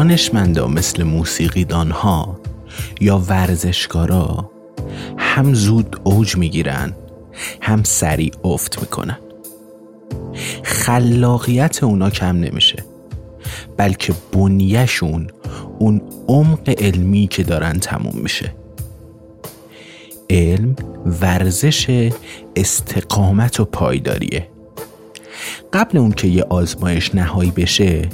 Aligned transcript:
دانشمندا 0.00 0.66
مثل 0.66 1.02
موسیقیدانها 1.02 2.40
یا 3.00 3.18
ورزشکارا 3.28 4.50
هم 5.18 5.54
زود 5.54 6.00
اوج 6.04 6.36
می‌گیرن 6.36 6.92
هم 7.60 7.82
سریع 7.82 8.32
افت 8.44 8.80
می‌کنن. 8.80 9.18
خلاقیت 10.62 11.84
اونا 11.84 12.10
کم 12.10 12.36
نمیشه 12.36 12.84
بلکه 13.76 14.14
بنیهشون 14.32 15.26
اون 15.78 16.02
عمق 16.28 16.74
علمی 16.78 17.26
که 17.26 17.42
دارن 17.42 17.72
تموم 17.72 18.20
میشه. 18.22 18.54
علم 20.30 20.76
ورزش 21.22 22.10
استقامت 22.56 23.60
و 23.60 23.64
پایداریه. 23.64 24.48
قبل 25.72 25.98
اون 25.98 26.12
که 26.12 26.28
یه 26.28 26.42
آزمایش 26.42 27.14
نهایی 27.14 27.50
بشه 27.50 28.08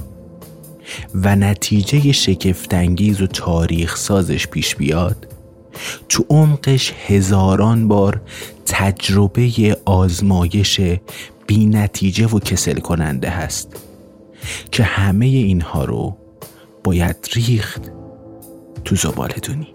و 1.14 1.36
نتیجه 1.36 2.12
شگفتانگیز 2.12 3.22
و 3.22 3.26
تاریخ 3.26 3.96
سازش 3.96 4.46
پیش 4.46 4.76
بیاد 4.76 5.28
تو 6.08 6.24
عمقش 6.30 6.92
هزاران 7.06 7.88
بار 7.88 8.20
تجربه 8.66 9.76
آزمایش 9.84 10.80
بی 11.46 11.66
نتیجه 11.66 12.26
و 12.26 12.38
کسل 12.38 12.78
کننده 12.78 13.30
هست 13.30 13.76
که 14.72 14.82
همه 14.82 15.26
اینها 15.26 15.84
رو 15.84 16.16
باید 16.84 17.16
ریخت 17.34 17.92
تو 18.84 18.96
زبال 18.96 19.32
دونی 19.42 19.68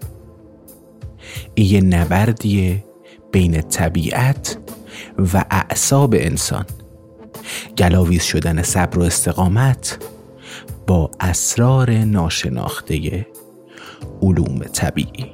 این 1.54 1.66
یه 1.66 1.80
نبردیه 1.80 2.84
بین 3.32 3.60
طبیعت 3.60 4.58
و 5.34 5.44
اعصاب 5.50 6.14
انسان. 6.18 6.64
گلاویز 7.78 8.22
شدن 8.22 8.62
صبر 8.62 8.98
و 8.98 9.02
استقامت 9.02 9.98
اسرار 11.20 11.90
ناشناخته 11.90 13.26
علوم 14.22 14.58
طبیعی. 14.58 15.32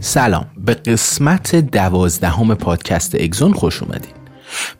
سلام 0.00 0.46
به 0.56 0.74
قسمت 0.74 1.56
دوازدهم 1.56 2.54
پادکست 2.54 3.14
اگزون 3.14 3.52
خوش 3.52 3.82
اومدید 3.82 4.23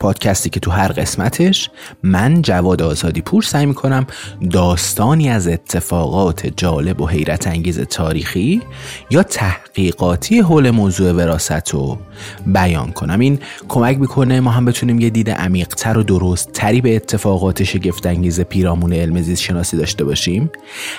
پادکستی 0.01 0.51
که 0.51 0.61
تو 0.61 0.71
هر 0.71 0.89
قسمتش 0.89 1.71
من 2.03 2.43
جواد 2.43 2.83
آزادی 2.83 3.21
پور 3.21 3.43
سعی 3.43 3.67
می‌کنم 3.67 4.07
داستانی 4.51 5.29
از 5.29 5.49
اتفاقات 5.49 6.47
جالب 6.57 7.01
و 7.01 7.07
حیرت 7.07 7.47
انگیز 7.47 7.81
تاریخی 7.81 8.63
یا 9.11 9.23
تحقیقاتی 9.23 10.41
حول 10.41 10.71
موضوع 10.71 11.13
وراست 11.13 11.69
رو 11.71 11.99
بیان 12.47 12.93
کنم. 12.93 13.21
این 13.21 13.39
کمک 13.69 13.99
می‌کنه 13.99 14.41
ما 14.41 14.51
هم 14.51 14.65
بتونیم 14.65 15.01
یه 15.01 15.11
دید 15.11 15.31
عمیقتر 15.31 15.99
و 15.99 16.03
درست 16.03 16.53
تری 16.53 16.81
به 16.81 16.97
اتفاقات 16.97 17.65
شگفتانگیز 17.65 18.41
پیرامون 18.41 18.93
علم 18.93 19.23
زیست 19.23 19.43
شناسی 19.43 19.77
داشته 19.77 20.05
باشیم. 20.05 20.51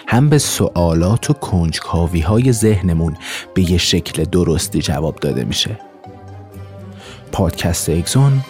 هم 0.07 0.29
به 0.29 0.37
سوالات 0.37 1.29
و 1.29 1.33
کنجکاوی 1.33 2.19
های 2.19 2.51
ذهنمون 2.51 3.17
به 3.53 3.71
یه 3.71 3.77
شکل 3.77 4.23
درستی 4.23 4.81
جواب 4.81 5.15
داده 5.15 5.43
میشه. 5.43 5.79
پادکست 7.31 7.89
اگزون 7.89 8.41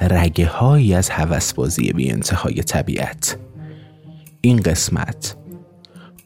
رگه 0.00 0.46
هایی 0.46 0.94
از 0.94 1.10
هوسبازی 1.10 1.92
بی 1.92 2.10
انتهای 2.10 2.62
طبیعت 2.62 3.38
این 4.40 4.60
قسمت 4.60 5.36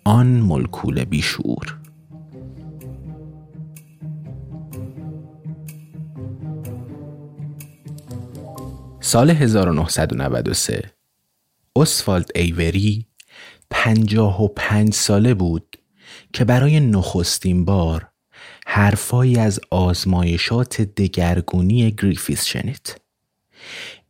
آن 0.05 0.27
ملکول 0.27 1.05
بیشور 1.05 1.81
سال 9.01 9.31
1993 9.31 10.83
اسوالد 11.77 12.31
ایوری 12.35 13.07
پنجاه 13.71 14.43
و 14.43 14.49
پنج 14.49 14.95
ساله 14.95 15.35
بود 15.35 15.77
که 16.33 16.45
برای 16.45 16.81
نخستین 16.81 17.65
بار 17.65 18.11
حرفایی 18.67 19.39
از 19.39 19.61
آزمایشات 19.71 20.81
دگرگونی 20.81 21.91
گریفیث 21.91 22.45
شنید. 22.45 23.00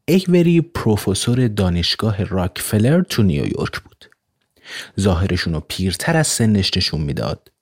ایوری 0.04 0.60
پروفسور 0.60 1.48
دانشگاه 1.48 2.24
راکفلر 2.24 3.02
تو 3.02 3.22
نیویورک 3.22 3.80
بود. 3.80 4.04
ظاهرش 5.00 5.52
اونو 5.54 5.60
پیرتر 5.68 6.16
از 6.16 6.26
سنش 6.26 6.70
نشون 6.76 7.00
می‌داد. 7.00 7.52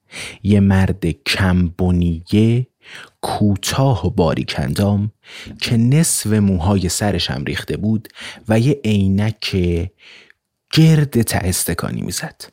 یه 0.43 0.61
مرد 0.61 1.07
کم‌بنیه 1.07 2.67
کوتاه 3.21 4.07
و 4.07 4.11
باریکندام 4.11 5.13
که 5.61 5.77
نصف 5.77 6.27
موهای 6.27 6.89
سرش 6.89 7.31
هم 7.31 7.45
ریخته 7.45 7.77
بود 7.77 8.09
و 8.49 8.61
یه 8.61 8.81
عینک 8.85 9.57
گرد 10.73 11.23
تهستکانی 11.23 12.01
می‌زد. 12.01 12.45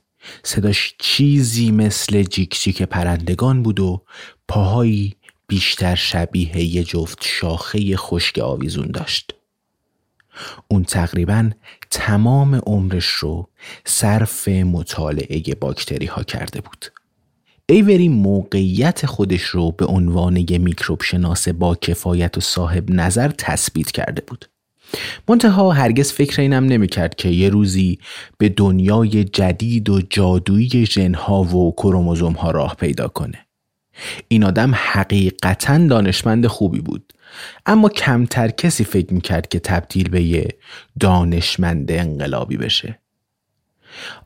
صداش 0.43 0.95
چیزی 0.99 1.71
مثل 1.71 2.23
جیک 2.23 2.59
جیک 2.61 2.81
پرندگان 2.81 3.63
بود 3.63 3.79
و 3.79 4.03
پاهایی 4.47 5.15
بیشتر 5.47 5.95
شبیه 5.95 6.63
یه 6.63 6.83
جفت 6.83 7.17
شاخه 7.21 7.97
خشک 7.97 8.39
آویزون 8.39 8.91
داشت. 8.91 9.33
اون 10.67 10.83
تقریبا 10.83 11.49
تمام 11.91 12.55
عمرش 12.55 13.05
رو 13.05 13.49
صرف 13.85 14.47
مطالعه 14.47 15.55
باکتری 15.59 16.05
ها 16.05 16.23
کرده 16.23 16.61
بود. 16.61 16.85
ایوری 17.69 18.09
موقعیت 18.09 19.05
خودش 19.05 19.41
رو 19.41 19.71
به 19.71 19.85
عنوان 19.85 20.37
یه 20.49 20.57
میکروب 20.57 21.01
شناس 21.01 21.47
با 21.47 21.75
کفایت 21.75 22.37
و 22.37 22.41
صاحب 22.41 22.91
نظر 22.91 23.31
تثبیت 23.37 23.91
کرده 23.91 24.23
بود. 24.27 24.45
منتها 25.27 25.71
هرگز 25.71 26.11
فکر 26.11 26.41
اینم 26.41 26.65
نمی‌کرد 26.65 27.15
که 27.15 27.29
یه 27.29 27.49
روزی 27.49 27.99
به 28.37 28.49
دنیای 28.49 29.23
جدید 29.23 29.89
و 29.89 30.01
جادویی 30.09 30.85
ژنها 30.85 31.43
و 31.43 31.75
کروموزوم 31.75 32.33
ها 32.33 32.51
راه 32.51 32.75
پیدا 32.75 33.07
کنه 33.07 33.44
این 34.27 34.43
آدم 34.43 34.71
حقیقتا 34.75 35.77
دانشمند 35.77 36.47
خوبی 36.47 36.81
بود. 36.81 37.13
اما 37.65 37.89
کمتر 37.89 38.47
کسی 38.47 38.83
فکر 38.83 39.13
می‌کرد 39.13 39.47
که 39.47 39.59
تبدیل 39.59 40.09
به 40.09 40.23
یه 40.23 40.47
دانشمند 40.99 41.91
انقلابی 41.91 42.57
بشه. 42.57 42.99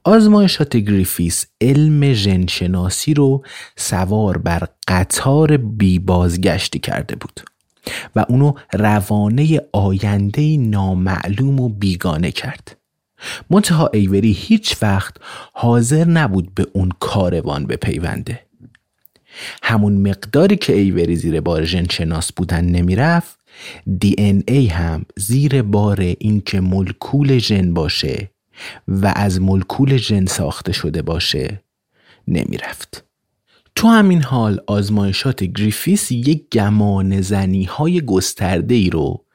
آزمایشات 0.04 0.78
گریفیث 0.78 1.46
علم 1.62 2.14
ژنشناسی 2.14 3.14
رو 3.14 3.44
سوار 3.76 4.38
بر 4.38 4.68
قطار 4.88 5.58
بی 5.58 6.00
بازگشتی 6.00 6.80
کرده 6.80 7.16
بود 7.16 7.42
و 8.16 8.26
اونو 8.30 8.54
روانه 8.74 9.62
آینده 9.74 10.58
نامعلوم 10.58 11.60
و 11.60 11.70
بیگانه 11.70 12.32
کرد. 12.32 12.76
منتها 13.50 13.90
ایوری 13.94 14.32
هیچ 14.32 14.76
وقت 14.82 15.16
حاضر 15.54 16.06
نبود 16.06 16.56
به 16.56 16.68
اون 16.74 16.90
کاروان 17.00 17.66
بپیونده. 17.66 18.49
همون 19.64 20.10
مقداری 20.10 20.56
که 20.56 20.74
ایوری 20.74 21.16
زیر 21.16 21.42
بار 21.42 21.66
ژنشناس 21.66 22.32
بودن 22.32 22.66
نمی‌رفت 22.66 23.40
DNA 24.00 24.68
هم 24.68 25.06
زیر 25.18 25.62
بار 25.62 26.00
اینکه 26.00 26.62
ملکول 26.62 27.38
ژن 27.38 27.74
باشه 27.74 28.32
و 28.88 29.14
از 29.16 29.42
ملکول 29.42 29.98
ژن 29.98 30.26
ساخته 30.26 30.72
شده 30.72 31.02
باشه 31.02 31.64
نمی‌رفت. 32.28 33.06
تو 33.76 33.88
همین 33.88 34.22
حال 34.22 34.60
آزمایشات 34.68 35.44
گریفیس 35.44 36.12
یک 36.12 36.50
گمان 36.52 37.22
زنی 37.22 37.64
های 37.64 38.02
گسترده 38.02 38.76
ای 38.76 38.90
رو 38.90 39.26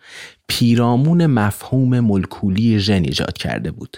پیرامون 0.48 1.26
مفهوم 1.26 2.00
ملکولی 2.00 2.78
ژن 2.78 3.04
ایجاد 3.04 3.32
کرده 3.32 3.70
بود. 3.70 3.96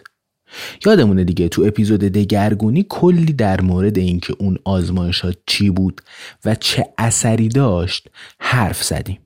یادمونه 0.86 1.24
دیگه 1.24 1.48
تو 1.48 1.62
اپیزود 1.62 2.00
دگرگونی 2.00 2.86
کلی 2.88 3.32
در 3.32 3.60
مورد 3.60 3.98
اینکه 3.98 4.34
اون 4.38 4.58
آزمایشات 4.64 5.36
چی 5.46 5.70
بود 5.70 6.00
و 6.44 6.54
چه 6.54 6.86
اثری 6.98 7.48
داشت 7.48 8.08
حرف 8.38 8.82
زدیم. 8.82 9.18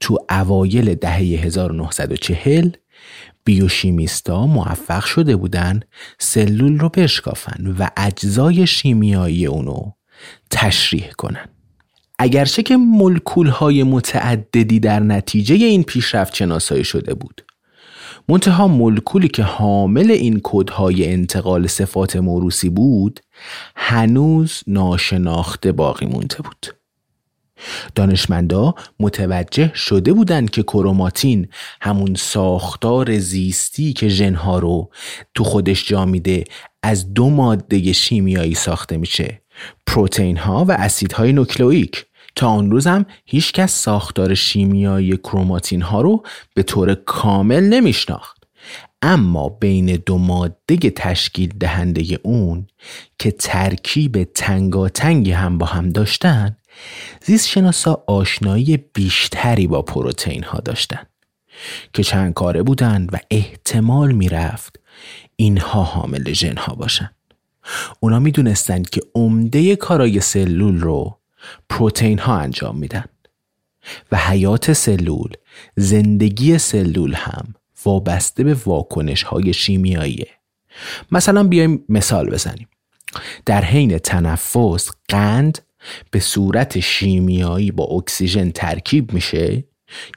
تو 0.00 0.18
اوایل 0.30 0.94
دهه 0.94 1.18
1940 1.18 2.70
بیوشیمیستا 3.44 4.46
موفق 4.46 5.04
شده 5.04 5.36
بودن 5.36 5.80
سلول 6.18 6.78
رو 6.78 6.88
بشکافن 6.88 7.66
و 7.78 7.88
اجزای 7.96 8.66
شیمیایی 8.66 9.46
اونو 9.46 9.90
تشریح 10.50 11.10
کنن. 11.10 11.48
اگرچه 12.18 12.62
که 12.62 12.76
ملکول 12.76 13.46
های 13.46 13.82
متعددی 13.82 14.80
در 14.80 15.00
نتیجه 15.00 15.54
این 15.54 15.82
پیشرفت 15.82 16.34
شناسایی 16.34 16.84
شده 16.84 17.14
بود 17.14 17.44
منتها 18.28 18.68
ملکولی 18.68 19.28
که 19.28 19.42
حامل 19.42 20.10
این 20.10 20.40
کودهای 20.40 21.12
انتقال 21.12 21.66
صفات 21.66 22.16
موروسی 22.16 22.68
بود 22.68 23.20
هنوز 23.76 24.62
ناشناخته 24.66 25.72
باقی 25.72 26.06
مونده 26.06 26.36
بود. 26.36 26.66
دانشمندا 27.94 28.74
متوجه 29.00 29.74
شده 29.74 30.12
بودند 30.12 30.50
که 30.50 30.62
کروماتین 30.62 31.48
همون 31.80 32.14
ساختار 32.14 33.18
زیستی 33.18 33.92
که 33.92 34.08
ژنها 34.08 34.58
رو 34.58 34.90
تو 35.34 35.44
خودش 35.44 35.88
جا 35.88 36.04
میده 36.04 36.44
از 36.82 37.14
دو 37.14 37.30
ماده 37.30 37.92
شیمیایی 37.92 38.54
ساخته 38.54 38.96
میشه 38.96 39.42
پروتئین 39.86 40.36
ها 40.36 40.64
و 40.68 40.72
اسیدهای 40.72 41.32
نوکلئیک. 41.32 42.06
تا 42.34 42.48
آن 42.48 42.70
روز 42.70 42.86
هم 42.86 43.06
هیچکس 43.24 43.82
ساختار 43.82 44.34
شیمیایی 44.34 45.16
کروماتین 45.16 45.82
ها 45.82 46.00
رو 46.00 46.22
به 46.54 46.62
طور 46.62 46.94
کامل 46.94 47.64
نمیشناخت. 47.64 48.42
اما 49.02 49.48
بین 49.48 49.86
دو 50.06 50.18
ماده 50.18 50.76
تشکیل 50.76 51.52
دهنده 51.60 52.18
اون 52.22 52.66
که 53.18 53.30
ترکیب 53.30 54.24
تنگاتنگی 54.24 55.32
هم 55.32 55.58
با 55.58 55.66
هم 55.66 55.90
داشتن 55.90 56.56
زیست 57.24 57.48
شناسا 57.48 58.04
آشنایی 58.06 58.76
بیشتری 58.76 59.66
با 59.66 59.82
پروتئین 59.82 60.44
ها 60.44 60.58
داشتن 60.60 61.06
که 61.92 62.02
چند 62.02 62.34
کاره 62.34 62.62
بودن 62.62 63.06
و 63.12 63.18
احتمال 63.30 64.12
می‌رفت 64.12 64.80
اینها 65.36 65.82
حامل 65.82 66.32
ژن 66.32 66.56
ها 66.56 66.74
باشن. 66.74 67.10
اونا 68.00 68.18
می‌دونستند 68.18 68.90
که 68.90 69.00
عمده 69.14 69.76
کارای 69.76 70.20
سلول 70.20 70.80
رو 70.80 71.18
پروتئین 71.68 72.18
ها 72.18 72.36
انجام 72.36 72.78
میدن. 72.78 73.04
و 74.12 74.16
حیات 74.16 74.72
سلول 74.72 75.30
زندگی 75.76 76.58
سلول 76.58 77.14
هم 77.14 77.54
وابسته 77.84 78.44
به 78.44 78.54
واکنش 78.54 79.22
های 79.22 79.52
شیمیاییه. 79.52 80.28
مثلا 81.12 81.44
بیایم 81.44 81.84
مثال 81.88 82.30
بزنیم. 82.30 82.68
در 83.46 83.64
حین 83.64 83.98
تنفس 83.98 84.90
قند 85.08 85.58
به 86.10 86.20
صورت 86.20 86.80
شیمیایی 86.80 87.70
با 87.70 87.84
اکسیژن 87.84 88.50
ترکیب 88.50 89.12
میشه 89.12 89.64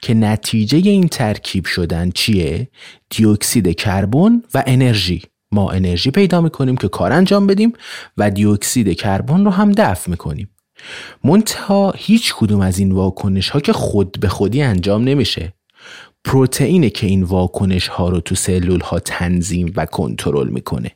که 0.02 0.14
نتیجه 0.14 0.78
این 0.78 1.08
ترکیب 1.08 1.66
شدن 1.66 2.10
چیه؟ 2.10 2.68
دیوکسید 3.10 3.76
کربن 3.76 4.42
و 4.54 4.62
انرژی. 4.66 5.22
ما 5.52 5.70
انرژی 5.70 6.10
پیدا 6.10 6.40
می‌کنیم 6.40 6.76
که 6.76 6.88
کار 6.88 7.12
انجام 7.12 7.46
بدیم 7.46 7.72
و 8.16 8.30
دیوکسید 8.30 8.92
کربن 8.92 9.44
رو 9.44 9.50
هم 9.50 9.72
دفع 9.72 10.10
می‌کنیم. 10.10 10.48
منتها 11.24 11.94
هیچ 11.96 12.34
کدوم 12.34 12.60
از 12.60 12.78
این 12.78 12.92
واکنش 12.92 13.48
ها 13.48 13.60
که 13.60 13.72
خود 13.72 14.20
به 14.20 14.28
خودی 14.28 14.62
انجام 14.62 15.04
نمیشه. 15.04 15.52
پروتئینه 16.24 16.90
که 16.90 17.06
این 17.06 17.22
واکنش 17.22 17.88
ها 17.88 18.08
رو 18.08 18.20
تو 18.20 18.34
سلول 18.34 18.80
ها 18.80 18.98
تنظیم 18.98 19.72
و 19.76 19.86
کنترل 19.86 20.48
می‌کنه. 20.48 20.90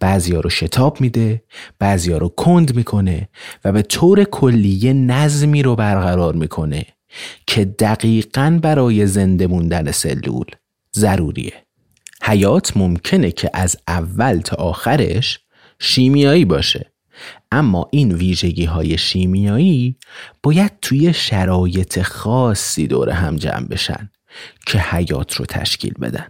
بعضیا 0.00 0.40
رو 0.40 0.50
شتاب 0.50 1.00
میده 1.00 1.42
بعضیا 1.78 2.18
رو 2.18 2.28
کند 2.28 2.76
می‌کنه 2.76 3.28
و 3.64 3.72
به 3.72 3.82
طور 3.82 4.24
کلی 4.24 4.92
نظمی 4.92 5.62
رو 5.62 5.76
برقرار 5.76 6.34
می‌کنه 6.34 6.86
که 7.46 7.64
دقیقا 7.64 8.58
برای 8.62 9.06
زنده 9.06 9.46
موندن 9.46 9.90
سلول 9.90 10.46
ضروریه. 10.96 11.52
حیات 12.22 12.76
ممکنه 12.76 13.30
که 13.30 13.50
از 13.54 13.76
اول 13.88 14.40
تا 14.40 14.56
آخرش 14.56 15.40
شیمیایی 15.78 16.44
باشه. 16.44 16.89
اما 17.52 17.88
این 17.92 18.12
ویژگی 18.12 18.64
های 18.64 18.98
شیمیایی 18.98 19.96
باید 20.42 20.72
توی 20.82 21.12
شرایط 21.12 22.02
خاصی 22.02 22.86
دور 22.86 23.10
هم 23.10 23.36
جمع 23.36 23.66
بشن 23.66 24.10
که 24.66 24.78
حیات 24.78 25.34
رو 25.34 25.46
تشکیل 25.46 25.94
بدن. 26.00 26.26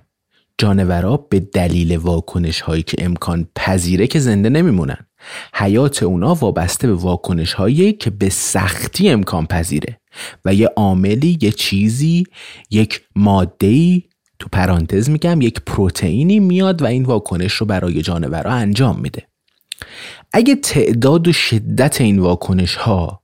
جانورا 0.59 1.17
به 1.17 1.41
دلیل 1.41 1.97
واکنش 1.97 2.61
هایی 2.61 2.83
که 2.83 3.05
امکان 3.05 3.49
پذیره 3.57 4.07
که 4.07 4.19
زنده 4.19 4.49
نمیمونن 4.49 5.07
حیات 5.55 6.03
اونا 6.03 6.35
وابسته 6.35 6.87
به 6.87 6.95
واکنش 6.95 7.53
هایی 7.53 7.93
که 7.93 8.11
به 8.11 8.29
سختی 8.29 9.11
امکان 9.11 9.47
پذیره 9.47 10.01
و 10.45 10.55
یه 10.55 10.67
عاملی 10.77 11.39
یه 11.41 11.53
چیزی 11.53 12.25
یک 12.71 13.01
ماده 13.17 14.03
تو 14.39 14.49
پرانتز 14.53 15.11
میگم 15.11 15.41
یک 15.41 15.61
پروتئینی 15.67 16.41
میاد 16.41 16.83
و 16.83 16.87
این 16.87 17.05
واکنش 17.05 17.53
رو 17.53 17.67
برای 17.67 18.03
جانورا 18.03 18.53
انجام 18.53 19.01
میده. 19.01 19.27
اگه 20.33 20.55
تعداد 20.55 21.29
و 21.29 21.33
شدت 21.33 22.01
این 22.01 22.19
واکنش 22.19 22.75
ها 22.77 23.23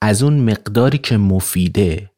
از 0.00 0.22
اون 0.22 0.50
مقداری 0.50 0.98
که 0.98 1.16
مفیده 1.16 2.10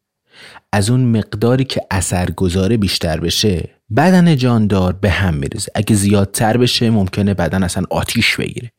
از 0.73 0.90
اون 0.90 1.00
مقداری 1.00 1.64
که 1.64 1.81
اثرگذاره 1.90 2.76
بیشتر 2.76 3.21
بشه 3.21 3.71
بدن 3.97 4.37
جاندار 4.37 4.93
به 4.93 5.11
هم 5.11 5.35
میرزه 5.35 5.73
اگه 5.75 5.97
زیادتر 5.97 6.57
بشه 6.57 6.90
ممکنه 6.90 7.35
بدن 7.35 7.62
اصلا 7.62 7.85
آتیش 7.90 8.37
بگیره. 8.37 8.73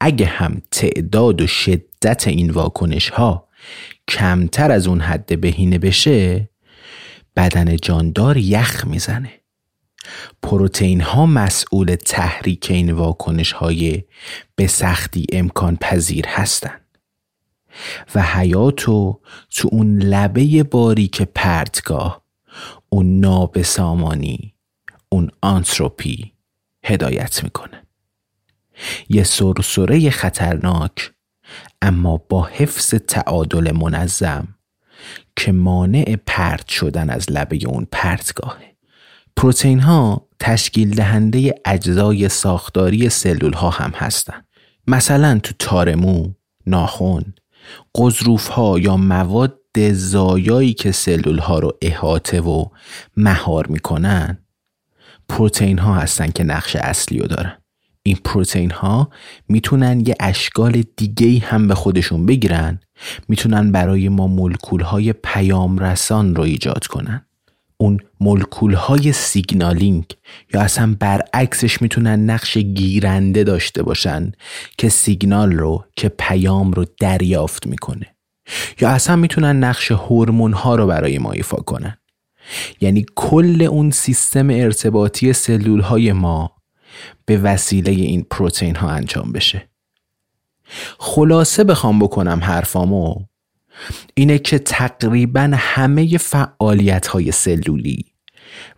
اگه 0.00 0.26
هم 0.26 0.62
تعداد 0.70 1.40
و 1.40 1.46
شدت 1.46 2.28
این 2.28 2.50
واکنش 2.50 3.08
ها 3.08 3.48
کمتر 4.08 4.70
از 4.70 4.86
اون 4.86 5.00
حد 5.00 5.40
بهینه 5.40 5.78
بشه 5.78 6.48
بدن 7.36 7.76
جاندار 7.76 8.36
یخ 8.36 8.86
می‌زنه. 8.86 9.41
پروتئین 10.42 11.00
ها 11.00 11.26
مسئول 11.26 11.94
تحریک 11.94 12.70
این 12.70 12.92
واکنش 12.92 13.52
های 13.52 14.04
به 14.56 14.66
سختی 14.66 15.26
امکان 15.32 15.76
پذیر 15.76 16.26
هستند 16.26 16.98
و 18.14 18.22
حیاتو 18.22 19.20
تو 19.50 19.68
اون 19.72 19.98
لبه 19.98 20.62
باریک 20.62 21.22
پرتگاه 21.22 22.22
اون 22.88 23.20
نابسامانی 23.20 24.54
اون 25.08 25.30
آنتروپی 25.40 26.32
هدایت 26.84 27.44
می‌کنه. 27.44 27.86
یه 29.08 29.24
سرسره 29.24 30.10
خطرناک 30.10 31.12
اما 31.82 32.16
با 32.16 32.44
حفظ 32.44 32.94
تعادل 32.94 33.72
منظم 33.72 34.48
که 35.36 35.52
مانع 35.52 36.16
پرت 36.26 36.68
شدن 36.68 37.10
از 37.10 37.30
لبه 37.30 37.58
اون 37.66 37.86
پرتگاهه. 37.92 38.71
پروتئین 39.36 39.80
ها 39.80 40.28
تشکیل 40.40 40.94
دهنده 40.94 41.54
اجزای 41.64 42.28
ساختاری 42.28 43.08
سلول 43.08 43.52
ها 43.52 43.70
هم 43.70 43.90
هستند. 43.94 44.46
مثلا 44.86 45.40
تو 45.42 45.52
تارمو، 45.58 46.32
ناخون، 46.66 47.24
قضروف 47.94 48.48
ها 48.48 48.78
یا 48.78 48.96
مواد 48.96 49.58
زایایی 49.92 50.74
که 50.74 50.92
سلول 50.92 51.38
ها 51.38 51.58
رو 51.58 51.78
احاطه 51.82 52.40
و 52.40 52.64
مهار 53.16 53.66
می‌کنن 53.66 54.38
پروتئین 55.28 55.78
ها 55.78 55.94
هستن 55.94 56.30
که 56.30 56.44
نقش 56.44 56.76
اصلی 56.76 57.18
رو 57.18 57.26
دارن 57.26 57.58
این 58.02 58.18
پروتئین 58.24 58.70
ها 58.70 59.10
می‌تونن 59.48 60.00
یه 60.00 60.14
اشکال 60.20 60.82
دیگه 60.96 61.46
هم 61.46 61.68
به 61.68 61.74
خودشون 61.74 62.26
بگیرن 62.26 62.80
می‌تونن 63.28 63.72
برای 63.72 64.08
ما 64.08 64.26
مولکول 64.26 64.80
های 64.80 65.12
پیام 65.12 65.78
رسان 65.78 66.34
رو 66.34 66.42
ایجاد 66.42 66.86
کنن 66.86 67.26
اون 67.82 67.98
مولکول 68.20 68.74
های 68.74 69.12
سیگنالینگ 69.12 70.04
یا 70.54 70.60
اصلا 70.60 70.96
برعکسش 71.00 71.82
می‌تونن 71.82 72.30
نقش 72.30 72.58
گیرنده 72.58 73.44
داشته 73.44 73.82
باشن 73.82 74.32
که 74.78 74.88
سیگنال 74.88 75.52
رو 75.52 75.84
که 75.96 76.08
پیام 76.08 76.72
رو 76.72 76.84
دریافت 77.00 77.66
می‌کنه. 77.66 78.06
یا 78.80 78.88
اصلا 78.90 79.16
می‌تونن 79.16 79.64
نقش 79.64 79.90
هورمون 79.90 80.52
ها 80.52 80.74
رو 80.76 80.86
برای 80.86 81.18
ما 81.18 81.32
ایفا 81.32 81.56
کنن. 81.56 81.96
یعنی 82.80 83.06
کل 83.14 83.62
اون 83.62 83.90
سیستم 83.90 84.50
ارتباطی 84.50 85.32
سلول 85.32 85.80
های 85.80 86.12
ما 86.12 86.52
به 87.26 87.38
وسیله 87.38 87.92
این 87.92 88.26
پروتئین 88.30 88.76
ها 88.76 88.88
انجام 88.88 89.32
بشه. 89.32 89.68
خلاصه 90.98 91.64
بخوام 91.64 91.98
بکنم 91.98 92.40
حرفامو 92.42 93.14
اینه 94.14 94.38
که 94.38 94.58
تقریبا 94.58 95.50
همه 95.54 96.18
فعالیت 96.18 97.06
های 97.06 97.32
سلولی 97.32 98.04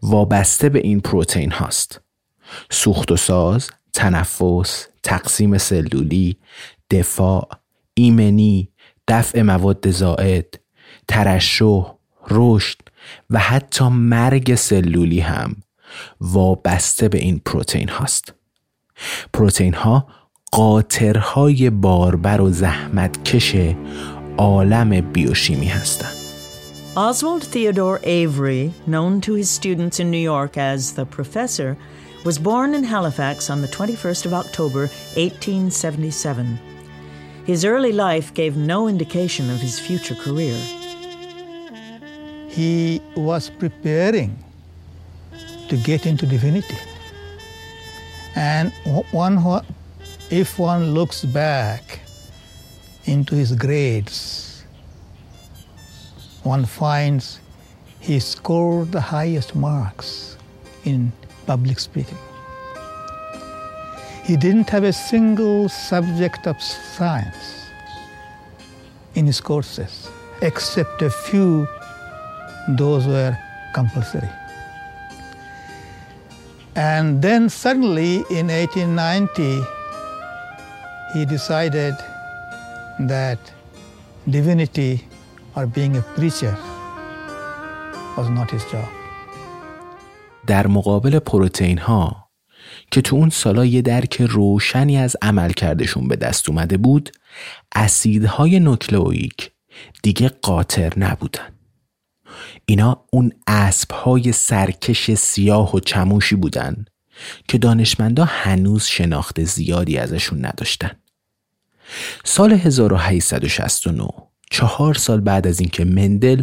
وابسته 0.03 0.69
به 0.69 0.79
این 0.79 1.01
پروتئین 1.01 1.51
هاست 1.51 2.01
سوخت 2.71 3.13
و 3.13 3.17
ساز، 3.17 3.71
تنفس، 3.93 4.87
تقسیم 5.03 5.59
سلولی، 5.59 6.37
دفاع، 6.91 7.49
ایمنی، 7.95 8.69
دفع 9.09 9.43
مواد 9.43 9.91
زائد، 9.91 10.55
ترشح، 11.09 11.95
رشد 12.31 12.79
و 13.31 13.39
حتی 13.39 13.85
مرگ 13.85 14.55
سلولی 14.55 15.21
هم 15.21 15.57
وابسته 16.21 17.09
به 17.09 17.19
این 17.19 17.41
پروتئین 17.45 17.89
هاست. 17.89 18.35
پروتئین 19.33 19.75
ها 19.75 20.07
قاطرهای 20.53 21.71
باربر 21.71 22.41
و 22.41 22.51
زحمتکش 22.51 23.57
عالم 24.38 25.02
بیوشیمی 25.02 25.68
هستند. 25.68 26.20
Oswald 26.96 27.44
Theodore 27.44 28.00
Avery, 28.04 28.74
known 28.88 29.22
to 29.22 29.34
his 29.34 29.50
students 29.50 30.00
in 30.00 30.12
New 30.12 30.18
York 30.34 30.58
as 30.58 30.94
the 30.94 31.06
Professor, 31.06 31.78
was 32.26 32.38
born 32.40 32.74
in 32.74 32.84
Halifax 32.84 33.50
on 33.50 33.62
the 33.62 33.68
21st 33.68 34.26
of 34.26 34.34
October, 34.34 34.90
1877. 35.16 36.60
His 37.46 37.64
early 37.64 37.94
life 37.94 38.34
gave 38.34 38.58
no 38.58 38.88
indication 38.88 39.50
of 39.50 39.62
his 39.62 39.80
future 39.80 40.16
career. 40.16 40.58
He 42.50 43.02
was 43.16 43.50
preparing 43.50 44.38
to 45.70 45.78
get 45.78 46.06
into 46.06 46.26
divinity. 46.26 46.78
And 48.36 48.74
one, 49.12 49.64
if 50.30 50.60
one 50.60 50.94
looks 50.94 51.24
back 51.24 52.02
into 53.07 53.35
his 53.35 53.53
grades, 53.53 54.65
one 56.43 56.65
finds 56.65 57.41
he 58.01 58.21
scored 58.21 58.93
the 58.93 59.01
highest 59.01 59.55
marks 59.55 60.37
in 60.85 61.13
public 61.47 61.79
speaking. 61.79 62.19
He 64.25 64.37
didn't 64.37 64.69
have 64.71 64.85
a 64.85 64.93
single 64.93 65.69
subject 65.69 66.47
of 66.47 66.61
science 66.61 67.67
in 69.15 69.27
his 69.27 69.41
courses, 69.41 70.09
except 70.43 71.03
a 71.03 71.11
few, 71.11 71.69
those 72.69 73.07
were 73.07 73.37
compulsory. 73.75 74.31
And 76.77 77.23
then 77.23 77.49
suddenly 77.49 78.17
in 78.31 78.49
1890, 78.49 79.63
he 81.13 81.25
decided 81.25 81.95
that 83.01 83.39
divinity 84.29 85.01
or 85.57 85.67
being 85.67 85.97
a 85.97 86.03
preacher 86.17 86.57
was 88.17 88.29
not 88.29 88.51
his 88.51 88.65
job. 88.73 88.89
در 90.47 90.67
مقابل 90.67 91.19
پروتئین 91.19 91.79
ها 91.79 92.31
که 92.91 93.03
تو 93.03 93.17
اون 93.17 93.31
سالا 93.31 93.65
یه 93.65 93.83
درک 93.83 94.23
روشنی 94.23 94.97
از 94.97 95.17
عمل 95.23 95.53
کردشون 95.53 96.09
به 96.09 96.17
دست 96.17 96.49
اومده 96.49 96.77
بود 96.77 97.11
اسیدهای 97.75 98.61
نوکلئویک 98.61 99.51
دیگه 100.03 100.29
قاطر 100.29 100.93
نبودن 100.97 101.49
اینا 102.67 103.05
اون 103.13 103.33
اسب 103.47 103.93
های 103.93 104.33
سرکش 104.33 105.11
سیاه 105.11 105.77
و 105.77 105.81
چموشی 105.81 106.37
بودن 106.37 106.85
که 107.49 107.59
دانشمندا 107.59 108.25
هنوز 108.25 108.85
شناخت 108.85 109.45
زیادی 109.45 109.99
ازشون 109.99 110.45
نداشتن 110.45 110.91
سال 112.25 112.53
1869 112.53 114.09
چهار 114.51 114.95
سال 114.95 115.21
بعد 115.21 115.47
از 115.47 115.61
اینکه 115.61 115.85
مندل 115.85 116.43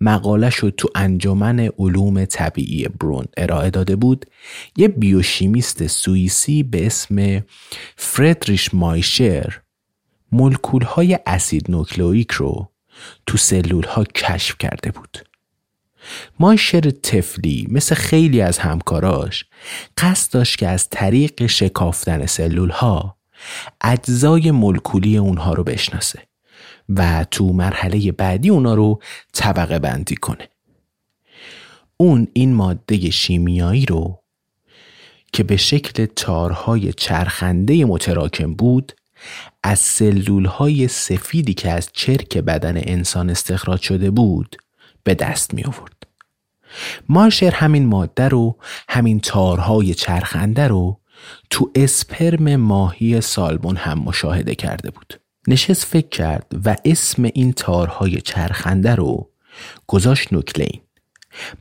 مقاله 0.00 0.50
شد 0.50 0.74
تو 0.76 0.88
انجمن 0.94 1.60
علوم 1.78 2.24
طبیعی 2.24 2.88
برون 2.88 3.24
ارائه 3.36 3.70
داده 3.70 3.96
بود 3.96 4.26
یه 4.76 4.88
بیوشیمیست 4.88 5.86
سوئیسی 5.86 6.62
به 6.62 6.86
اسم 6.86 7.44
فردریش 7.96 8.74
مایشر 8.74 9.60
مولکول 10.32 10.82
های 10.82 11.18
اسید 11.26 11.70
نوکلئویک 11.70 12.30
رو 12.30 12.70
تو 13.26 13.38
سلول 13.38 13.84
ها 13.84 14.04
کشف 14.04 14.58
کرده 14.58 14.90
بود. 14.90 15.18
مایشر 16.38 16.80
تفلی 16.90 17.66
مثل 17.70 17.94
خیلی 17.94 18.40
از 18.40 18.58
همکاراش 18.58 19.44
قصد 19.96 20.32
داشت 20.32 20.58
که 20.58 20.68
از 20.68 20.88
طریق 20.88 21.46
شکافتن 21.46 22.26
سلول 22.26 22.70
ها 22.70 23.19
اجزای 23.80 24.50
مولکولی 24.50 25.16
اونها 25.16 25.52
رو 25.52 25.64
بشناسه 25.64 26.22
و 26.88 27.24
تو 27.30 27.52
مرحله 27.52 28.12
بعدی 28.12 28.48
اونا 28.48 28.74
رو 28.74 29.00
طبقه 29.32 29.78
بندی 29.78 30.16
کنه 30.16 30.48
اون 31.96 32.28
این 32.32 32.54
ماده 32.54 33.10
شیمیایی 33.10 33.86
رو 33.86 34.22
که 35.32 35.42
به 35.42 35.56
شکل 35.56 36.06
تارهای 36.06 36.92
چرخنده 36.92 37.84
متراکم 37.84 38.54
بود 38.54 38.92
از 39.62 39.78
سلول 39.78 40.44
های 40.44 40.88
سفیدی 40.88 41.54
که 41.54 41.70
از 41.70 41.88
چرک 41.92 42.38
بدن 42.38 42.76
انسان 42.76 43.30
استخراج 43.30 43.80
شده 43.80 44.10
بود 44.10 44.56
به 45.04 45.14
دست 45.14 45.54
می 45.54 45.64
آورد. 45.64 46.06
مارشر 47.08 47.50
همین 47.50 47.86
ماده 47.86 48.28
رو 48.28 48.56
همین 48.88 49.20
تارهای 49.20 49.94
چرخنده 49.94 50.68
رو 50.68 50.99
تو 51.50 51.70
اسپرم 51.74 52.56
ماهی 52.56 53.20
سالمون 53.20 53.76
هم 53.76 53.98
مشاهده 53.98 54.54
کرده 54.54 54.90
بود. 54.90 55.20
نشست 55.48 55.84
فکر 55.84 56.08
کرد 56.08 56.46
و 56.64 56.76
اسم 56.84 57.24
این 57.24 57.52
تارهای 57.52 58.20
چرخنده 58.20 58.94
رو 58.94 59.30
گذاشت 59.86 60.32
نوکلین 60.32 60.80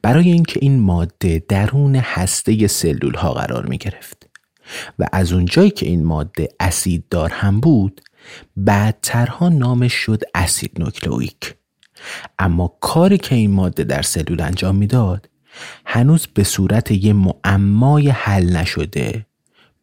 برای 0.02 0.32
اینکه 0.32 0.60
این 0.62 0.80
ماده 0.80 1.44
درون 1.48 1.96
هسته 1.96 2.68
سلول 2.68 3.14
ها 3.16 3.34
قرار 3.34 3.66
می 3.66 3.78
گرفت 3.78 4.30
و 5.00 5.08
از 5.12 5.34
اونجایی 5.34 5.70
که 5.70 5.86
این 5.86 6.04
ماده 6.04 6.48
اسیددار 6.60 7.30
هم 7.30 7.60
بود 7.60 8.02
بعدترها 8.58 9.50
نامش 9.50 9.94
شد 9.94 10.22
اسید 10.36 10.72
نوکلئویک 10.80 11.56
اما 12.40 12.78
کاری 12.82 13.18
که 13.18 13.36
این 13.36 13.52
ماده 13.52 13.84
در 13.84 14.02
سلول 14.02 14.42
انجام 14.42 14.76
می‌داد 14.76 15.30
هنوز 15.86 16.28
به 16.28 16.44
صورت 16.44 16.92
یه 16.92 17.14
معمای 17.14 18.10
حل 18.10 18.56
نشده 18.56 19.26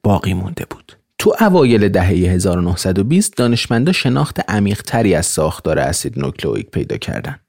باقی 0.06 0.34
مونده 0.34 0.64
بود 0.70 0.96
تو 1.18 1.34
اوایل 1.40 1.88
دهه 1.88 2.06
1920 2.08 3.36
دانشمندا 3.36 3.92
شناخت 3.92 4.50
عمیقتری 4.50 5.14
از 5.14 5.26
ساختار 5.26 5.78
اسید 5.78 6.18
نوکلئویک 6.18 6.70
پیدا 6.70 6.96
کردند. 6.96 7.40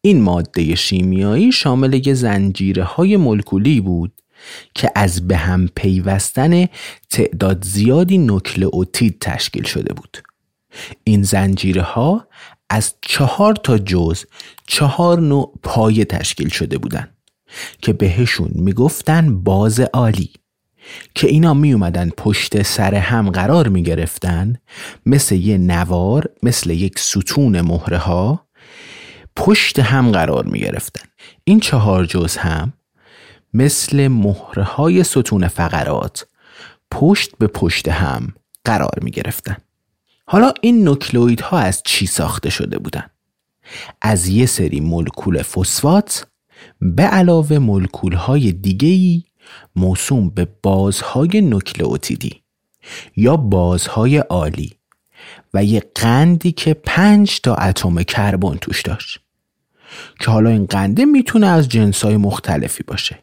این 0.00 0.22
ماده 0.22 0.74
شیمیایی 0.74 1.52
شامل 1.52 2.06
یه 2.06 2.14
زنجیره 2.14 2.84
های 2.84 3.16
مولکولی 3.16 3.80
بود 3.80 4.12
که 4.74 4.90
از 4.94 5.28
به 5.28 5.36
هم 5.36 5.68
پیوستن 5.76 6.66
تعداد 7.10 7.64
زیادی 7.64 8.18
نوکلئوتید 8.18 9.18
تشکیل 9.20 9.64
شده 9.64 9.94
بود. 9.94 10.18
این 11.04 11.22
زنجیره 11.22 11.82
ها 11.82 12.28
از 12.70 12.94
چهار 13.00 13.54
تا 13.54 13.78
جز 13.78 14.24
چهار 14.66 15.20
نوع 15.20 15.58
پایه 15.62 16.04
تشکیل 16.04 16.48
شده 16.48 16.78
بودند 16.78 17.16
که 17.82 17.92
بهشون 17.92 18.50
می‌گفتن 18.54 19.42
باز 19.42 19.80
عالی 19.80 20.30
که 21.14 21.26
اینا 21.26 21.54
می 21.54 21.72
اومدن 21.72 22.10
پشت 22.16 22.62
سر 22.62 22.94
هم 22.94 23.30
قرار 23.30 23.68
می 23.68 23.82
گرفتن 23.82 24.56
مثل 25.06 25.34
یه 25.34 25.58
نوار 25.58 26.30
مثل 26.42 26.70
یک 26.70 26.98
ستون 26.98 27.60
مهره 27.60 27.98
ها 27.98 28.46
پشت 29.36 29.78
هم 29.78 30.10
قرار 30.10 30.44
می 30.44 30.60
گرفتن 30.60 31.04
این 31.44 31.60
چهار 31.60 32.04
جز 32.04 32.36
هم 32.36 32.72
مثل 33.54 34.08
مهره 34.08 34.62
های 34.62 35.04
ستون 35.04 35.48
فقرات 35.48 36.26
پشت 36.90 37.30
به 37.38 37.46
پشت 37.46 37.88
هم 37.88 38.34
قرار 38.64 38.98
می 39.02 39.10
گرفتن 39.10 39.56
حالا 40.26 40.52
این 40.60 40.84
نوکلوید 40.84 41.40
ها 41.40 41.58
از 41.58 41.82
چی 41.84 42.06
ساخته 42.06 42.50
شده 42.50 42.78
بودن؟ 42.78 43.10
از 44.02 44.28
یه 44.28 44.46
سری 44.46 44.80
مولکول 44.80 45.42
فسفات 45.42 46.26
به 46.80 47.02
علاوه 47.02 47.58
مولکول 47.58 48.12
های 48.12 48.52
دیگهی 48.52 49.24
موسوم 49.76 50.30
به 50.30 50.48
بازهای 50.62 51.40
نوکلئوتیدی 51.40 52.42
یا 53.16 53.36
بازهای 53.36 54.18
عالی 54.18 54.76
و 55.54 55.64
یه 55.64 55.82
قندی 55.94 56.52
که 56.52 56.74
پنج 56.74 57.40
تا 57.40 57.54
اتم 57.54 58.02
کربن 58.02 58.56
توش 58.56 58.82
داشت 58.82 59.20
که 60.20 60.30
حالا 60.30 60.50
این 60.50 60.66
قنده 60.66 61.04
می‌تونه 61.04 61.46
از 61.46 61.68
جنسای 61.68 62.16
مختلفی 62.16 62.82
باشه. 62.82 63.18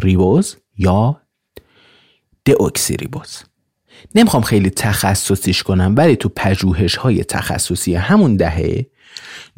ریبوز 0.00 0.56
یا 0.78 1.20
دئوکسی 2.44 2.96
ریبوز 2.96 3.42
نمی‌خوام 4.14 4.42
خیلی 4.42 4.70
تخصصیش 4.70 5.62
کنم 5.62 5.94
ولی 5.96 6.16
تو 6.16 6.28
پژوهش 6.28 6.96
های 6.96 7.24
تخصصی 7.24 7.94
همون 7.94 8.36
دهه 8.36 8.86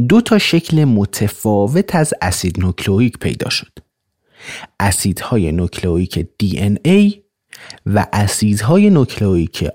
دو 0.09 0.21
تا 0.21 0.39
شکل 0.39 0.85
متفاوت 0.85 1.95
از 1.95 2.15
اسید 2.23 2.61
نوکلئویک 2.61 3.19
پیدا 3.19 3.51
شد. 3.51 3.73
اسیدهای 4.80 5.52
نوکلئویک 5.52 6.26
ای 6.85 7.23
و 7.87 8.06
اسیدهای 8.12 8.90
نوکلئویک 8.90 9.68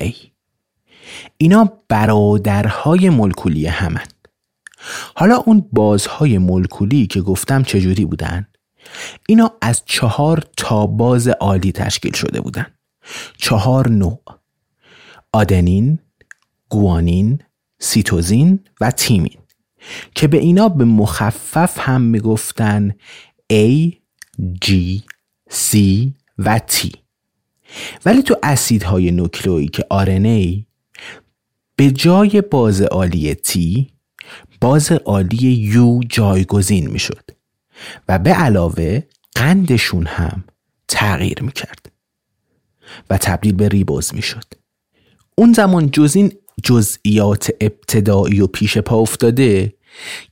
ای. 0.00 0.14
اینا 1.36 1.72
برادرهای 1.88 3.08
مولکولی 3.08 3.66
همن. 3.66 4.06
حالا 5.16 5.36
اون 5.36 5.68
بازهای 5.72 6.38
مولکولی 6.38 7.06
که 7.06 7.20
گفتم 7.20 7.62
چجوری 7.62 8.04
بودن؟ 8.04 8.46
اینا 9.28 9.52
از 9.60 9.82
چهار 9.84 10.44
تا 10.56 10.86
باز 10.86 11.28
عالی 11.28 11.72
تشکیل 11.72 12.12
شده 12.12 12.40
بودن. 12.40 12.66
چهار 13.36 13.88
نوع 13.88 14.22
آدنین، 15.32 15.98
گوانین، 16.68 17.38
سیتوزین 17.80 18.60
و 18.80 18.90
تیمین. 18.90 19.38
که 20.14 20.28
به 20.28 20.38
اینا 20.38 20.68
به 20.68 20.84
مخفف 20.84 21.78
هم 21.80 22.00
می‌گفتن 22.00 22.94
A, 23.52 23.90
G, 24.64 24.70
C 25.50 25.76
و 26.38 26.58
T. 26.58 26.96
ولی 28.04 28.22
تو 28.22 28.36
اسیدهای 28.42 29.10
نوکلئویک 29.10 29.80
RNA 29.80 30.64
به 31.76 31.90
جای 31.90 32.40
باز 32.40 32.82
عالی 32.82 33.34
T 33.34 33.58
باز 34.60 34.92
عالی 34.92 35.72
U 35.72 36.06
جایگزین 36.08 36.90
می‌شد 36.90 37.30
و 38.08 38.18
به 38.18 38.30
علاوه 38.30 39.02
قندشون 39.34 40.06
هم 40.06 40.44
تغییر 40.88 41.42
می‌کرد 41.42 41.92
و 43.10 43.18
تبدیل 43.18 43.54
به 43.54 43.68
ریبوز 43.68 44.14
می‌شد. 44.14 44.44
اون 45.34 45.52
زمان 45.52 45.90
جز 45.90 46.16
این 46.16 46.32
جزئیات 46.62 47.50
ابتدایی 47.60 48.40
و 48.40 48.46
پیش 48.46 48.78
پا 48.78 48.96
افتاده 48.96 49.74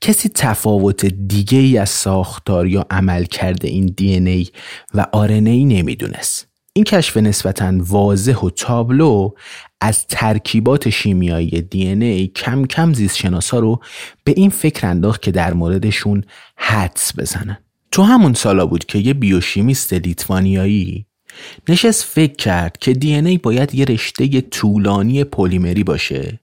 کسی 0.01 0.29
تفاوت 0.29 1.07
دیگه 1.07 1.59
ای 1.59 1.79
از 1.79 1.91
ساختار 1.91 2.67
یا 2.67 2.87
عمل 2.91 3.25
کرده 3.25 3.69
این 3.69 3.87
دی 3.87 4.15
ای 4.15 4.47
و 4.95 5.07
ای 5.13 5.65
نمی‌دونست. 5.65 6.49
این 6.73 6.85
کشف 6.85 7.17
نسبتا 7.17 7.73
واضح 7.79 8.37
و 8.37 8.51
تابلو 8.51 9.31
از 9.81 10.07
ترکیبات 10.07 10.91
شیمیایی 10.91 11.63
دی 11.63 11.87
ای 11.87 12.27
کم 12.27 12.67
کم 12.67 12.93
زیست 12.93 13.17
شناسا 13.17 13.59
رو 13.59 13.81
به 14.25 14.35
این 14.37 14.51
فکر 14.51 14.87
انداخت 14.87 15.23
که 15.23 15.31
در 15.31 15.53
موردشون 15.53 16.25
حدس 16.57 17.19
بزنن. 17.19 17.59
تو 17.91 18.03
همون 18.03 18.35
سالا 18.35 18.67
بود 18.67 18.85
که 18.85 18.99
یه 18.99 19.15
بیوشیمیست 19.15 19.93
لیتوانیایی 19.93 21.07
نشست 21.69 22.05
فکر 22.05 22.37
کرد 22.37 22.79
که 22.79 22.93
دی 22.93 23.15
ای 23.15 23.39
باید 23.39 23.75
یه 23.75 23.85
رشته 23.85 24.41
طولانی 24.41 25.25
پلیمری 25.25 25.85
باشه 25.85 26.41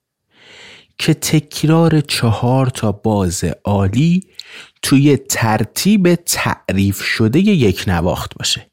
که 1.00 1.14
تکرار 1.14 2.02
چهار 2.02 2.68
تا 2.68 2.92
باز 2.92 3.44
عالی 3.64 4.24
توی 4.82 5.18
ترتیب 5.18 6.16
تعریف 6.16 7.02
شده 7.02 7.40
یک 7.40 7.84
نواخت 7.88 8.36
باشه. 8.36 8.72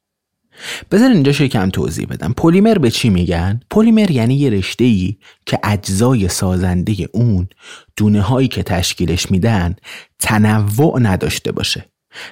بذار 0.90 1.10
اینجا 1.10 1.32
کم 1.32 1.70
توضیح 1.70 2.06
بدم. 2.06 2.32
پلیمر 2.32 2.78
به 2.78 2.90
چی 2.90 3.10
میگن؟ 3.10 3.60
پلیمر 3.70 4.10
یعنی 4.10 4.34
یه 4.34 4.50
رشته 4.50 4.84
ای 4.84 5.16
که 5.46 5.58
اجزای 5.64 6.28
سازنده 6.28 7.08
اون 7.12 7.48
دونه 7.96 8.20
هایی 8.20 8.48
که 8.48 8.62
تشکیلش 8.62 9.30
میدن 9.30 9.76
تنوع 10.18 11.00
نداشته 11.00 11.52
باشه 11.52 11.84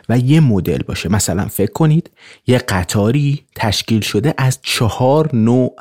و 0.08 0.18
یه 0.18 0.40
مدل 0.40 0.82
باشه. 0.82 1.08
مثلا 1.08 1.46
فکر 1.46 1.72
کنید 1.72 2.10
یه 2.46 2.58
قطاری 2.58 3.44
تشکیل 3.56 4.00
شده 4.00 4.34
از 4.38 4.58
چهار 4.62 5.36
نوع 5.36 5.76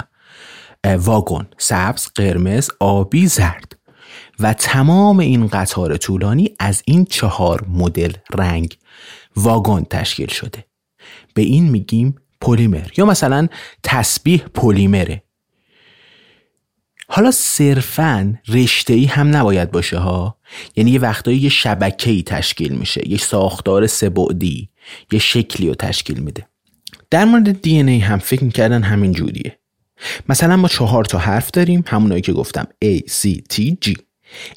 واگن 0.86 1.48
سبز، 1.58 2.08
قرمز، 2.16 2.70
آبی، 2.80 3.28
زرد. 3.28 3.83
و 4.40 4.54
تمام 4.54 5.20
این 5.20 5.48
قطار 5.48 5.98
طولانی 5.98 6.56
از 6.60 6.84
این 6.86 7.06
چهار 7.06 7.66
مدل 7.70 8.14
رنگ 8.34 8.78
واگن 9.36 9.84
تشکیل 9.90 10.28
شده. 10.28 10.66
به 11.34 11.42
این 11.42 11.70
میگیم 11.70 12.16
پلیمر 12.42 12.88
یا 12.98 13.06
مثلا 13.06 13.48
تسبیح 13.84 14.38
پلیمره. 14.54 15.24
حالا 17.08 17.32
صرفا 17.32 18.34
رشته 18.48 18.94
ای 18.94 19.06
هم 19.06 19.36
نباید 19.36 19.72
باشه 19.72 19.98
ها. 19.98 20.38
یعنی 20.76 20.92
یه 20.92 21.00
وقتایی 21.00 21.38
یه 21.38 21.50
شبکه 21.50 22.12
ای 22.12 22.24
تشکیل 22.24 22.74
میشه 22.74 23.10
یه 23.10 23.18
ساختار 23.18 23.88
سبعدی 23.88 24.70
یه 25.12 25.20
شکلی 25.20 25.68
رو 25.68 25.76
تشکیل 25.76 26.20
میده. 26.20 26.48
در 27.10 27.26
مورد 27.26 27.62
دی 27.62 27.82
ای 27.82 28.00
هم 28.00 28.20
فکر 28.20 28.44
می‌کردن 28.44 28.84
همین 28.84 29.12
جوریه. 29.12 29.60
مثلا 30.30 30.58
ما 30.58 30.68
چهار 30.68 31.06
تا 31.06 31.18
حرف 31.18 31.52
داریم 31.52 31.84
همونایی 31.88 32.22
که 32.22 32.34
گفتم 32.34 32.68
A, 32.86 33.00
C, 33.00 33.30
T, 33.54 33.76
G. 33.86 33.94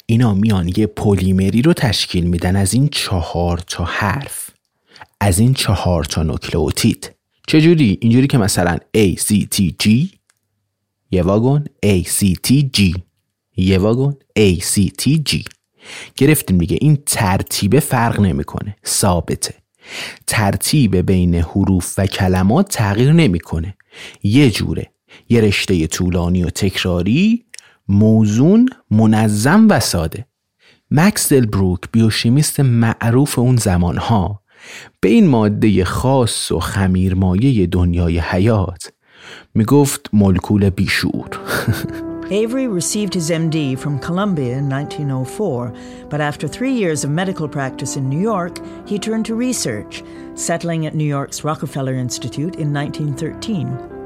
اینا 0.05 0.33
میان 0.33 0.71
یه 0.77 0.87
پلیمری 0.87 1.61
رو 1.61 1.73
تشکیل 1.73 2.23
میدن 2.23 2.55
از 2.55 2.73
این 2.73 2.87
چهار 2.87 3.57
تا 3.57 3.83
حرف. 3.83 4.49
از 5.21 5.39
این 5.39 5.53
چهار 5.53 6.03
تا 6.03 6.23
نوکلئوتید. 6.23 7.11
چجوری؟ 7.47 7.97
اینجوری 8.01 8.27
که 8.27 8.37
مثلا 8.37 8.77
A, 8.97 9.15
C, 9.15 9.47
T, 9.55 9.71
G. 9.83 10.07
یه 11.11 11.23
واگن 11.23 11.65
A, 11.85 12.03
C, 12.03 12.33
T, 12.47 12.63
G. 12.77 12.99
یه 13.57 13.77
واگن 13.77 14.15
A, 14.39 14.59
C, 14.59 14.89
T, 15.01 15.19
G. 15.29 15.43
گرفتیم 16.15 16.57
دیگه. 16.57 16.77
این 16.81 16.97
ترتیب 17.05 17.79
فرق 17.79 18.19
نمی‌کنه. 18.19 18.75
ثابته. 18.85 19.53
ترتیب 20.27 20.95
بین 20.95 21.35
حروف 21.35 21.93
و 21.97 22.05
کلمات 22.05 22.69
تغییر 22.69 23.13
نمی‌کنه. 23.13 23.77
یه 24.23 24.51
جوره. 24.51 24.91
یه 25.29 25.41
رشته 25.41 25.87
طولانی 25.87 26.43
و 26.43 26.49
تکراری 26.49 27.45
موزون 27.89 28.69
منظم 28.91 29.67
و 29.69 29.79
ساده 29.79 30.25
مکس 30.91 31.33
بروک 31.33 31.79
بیوشیمیست 31.91 32.59
معروف 32.59 33.39
اون 33.39 33.55
زمانها 33.55 34.41
به 35.01 35.09
این 35.09 35.27
ماده 35.27 35.85
خاص 35.85 36.51
و 36.51 36.59
خمیرمایه 36.59 37.67
دنیای 37.67 38.19
حیات 38.19 38.91
می‌گفت 39.55 40.09
مولکول 40.13 40.69
بیشور 40.69 41.29
Avery 42.29 42.67
received 42.67 43.13
his 43.13 43.31
MD 43.31 43.77
from 43.77 43.99
Columbia 43.99 44.57
in 44.57 44.67
1904, 44.67 45.73
but 46.09 46.19
after 46.19 46.45
three 46.45 46.73
years 46.73 47.05
of 47.05 47.09
medical 47.09 47.47
practice 47.47 47.95
in 47.95 48.09
New 48.09 48.19
York, 48.19 48.59
he 48.85 48.99
turned 48.99 49.25
to 49.27 49.33
research, 49.33 50.03
settling 50.35 50.85
at 50.85 50.93
New 50.93 51.05
York's 51.05 51.45
Rockefeller 51.45 51.93
Institute 51.93 52.57
in 52.57 52.73
1913. 52.73 53.96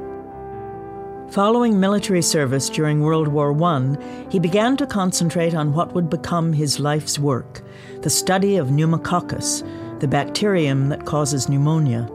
Following 1.32 1.80
military 1.80 2.22
service 2.22 2.70
during 2.70 3.00
World 3.00 3.30
War 3.30 3.54
I, 3.64 3.96
he 4.30 4.38
began 4.38 4.76
to 4.76 4.86
concentrate 4.86 5.56
on 5.56 5.72
what 5.72 5.94
would 5.94 6.10
become 6.10 6.52
his 6.52 6.78
life's 6.78 7.18
work 7.18 7.62
the 8.02 8.10
study 8.10 8.58
of 8.58 8.70
pneumococcus, 8.70 9.64
the 10.00 10.10
bacterium 10.10 10.90
that 10.90 11.06
causes 11.06 11.48
pneumonia, 11.48 12.10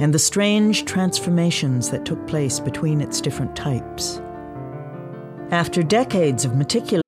and 0.00 0.12
the 0.12 0.18
strange 0.18 0.84
transformations 0.84 1.88
that 1.88 2.04
took 2.04 2.26
place 2.26 2.60
between 2.60 3.00
its 3.00 3.22
different 3.22 3.56
types. 3.56 4.20
After 5.50 5.82
decades 5.82 6.44
of 6.44 6.54
meticulous 6.54 7.02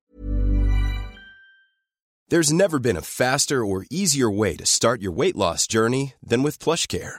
There's 2.31 2.51
never 2.51 2.79
been 2.79 2.97
a 2.97 3.03
faster 3.03 3.63
or 3.63 3.85
easier 3.91 4.31
way 4.31 4.57
to 4.57 4.65
start 4.65 5.03
your 5.03 5.13
weight 5.13 5.37
loss 5.37 5.67
journey 5.67 6.15
than 6.23 6.43
with 6.43 6.59
PlushCare 6.59 7.19